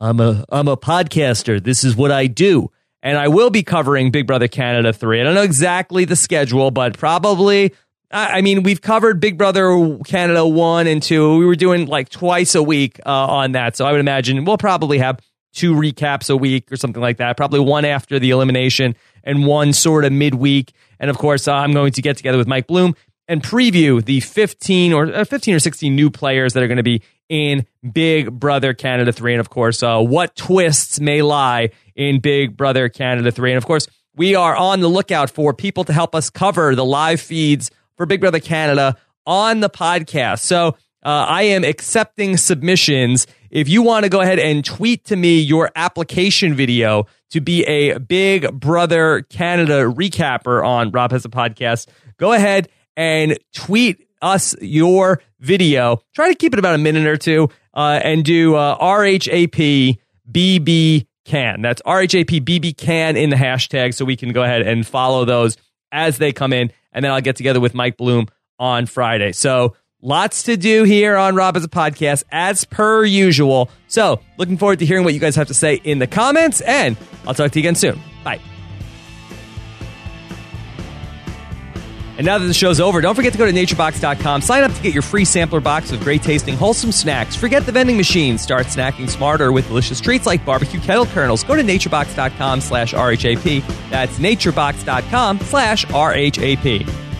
[0.00, 1.62] I'm a I'm a podcaster.
[1.62, 2.70] This is what I do.
[3.02, 5.20] And I will be covering Big Brother Canada 3.
[5.20, 7.74] I don't know exactly the schedule, but probably
[8.10, 11.36] I mean, we've covered Big Brother Canada 1 and 2.
[11.36, 13.76] We were doing like twice a week uh, on that.
[13.76, 15.18] So I would imagine we'll probably have
[15.52, 17.36] two recaps a week or something like that.
[17.36, 20.72] Probably one after the elimination and one sort of midweek.
[21.00, 22.94] And of course, uh, I'm going to get together with Mike Bloom
[23.28, 26.82] and preview the 15 or uh, 15 or 16 new players that are going to
[26.82, 32.20] be in Big Brother Canada 3 and of course uh, what twists may lie in
[32.20, 35.92] Big Brother Canada 3 and of course we are on the lookout for people to
[35.92, 38.96] help us cover the live feeds for Big Brother Canada
[39.26, 40.40] on the podcast.
[40.40, 43.26] So uh, I am accepting submissions.
[43.50, 47.64] If you want to go ahead and tweet to me your application video to be
[47.64, 54.54] a Big Brother Canada recapper on Rob Has a Podcast, go ahead and tweet us
[54.60, 56.02] your video.
[56.14, 58.76] Try to keep it about a minute or two uh, and do uh,
[61.24, 61.62] can.
[61.62, 65.56] That's RHAP BB can in the hashtag so we can go ahead and follow those
[65.92, 66.70] as they come in.
[66.92, 68.26] And then I'll get together with Mike Bloom
[68.58, 69.32] on Friday.
[69.32, 73.70] So lots to do here on Rob Has a Podcast as per usual.
[73.88, 76.60] So looking forward to hearing what you guys have to say in the comments.
[76.60, 78.00] And I'll talk to you again soon.
[78.22, 78.40] Bye.
[82.16, 84.42] And now that the show's over, don't forget to go to naturebox.com.
[84.42, 87.34] Sign up to get your free sampler box of great tasting, wholesome snacks.
[87.34, 88.38] Forget the vending machine.
[88.38, 91.42] Start snacking smarter with delicious treats like barbecue kettle kernels.
[91.42, 93.90] Go to naturebox.com slash RHAP.
[93.90, 97.13] That's naturebox.com slash RHAP.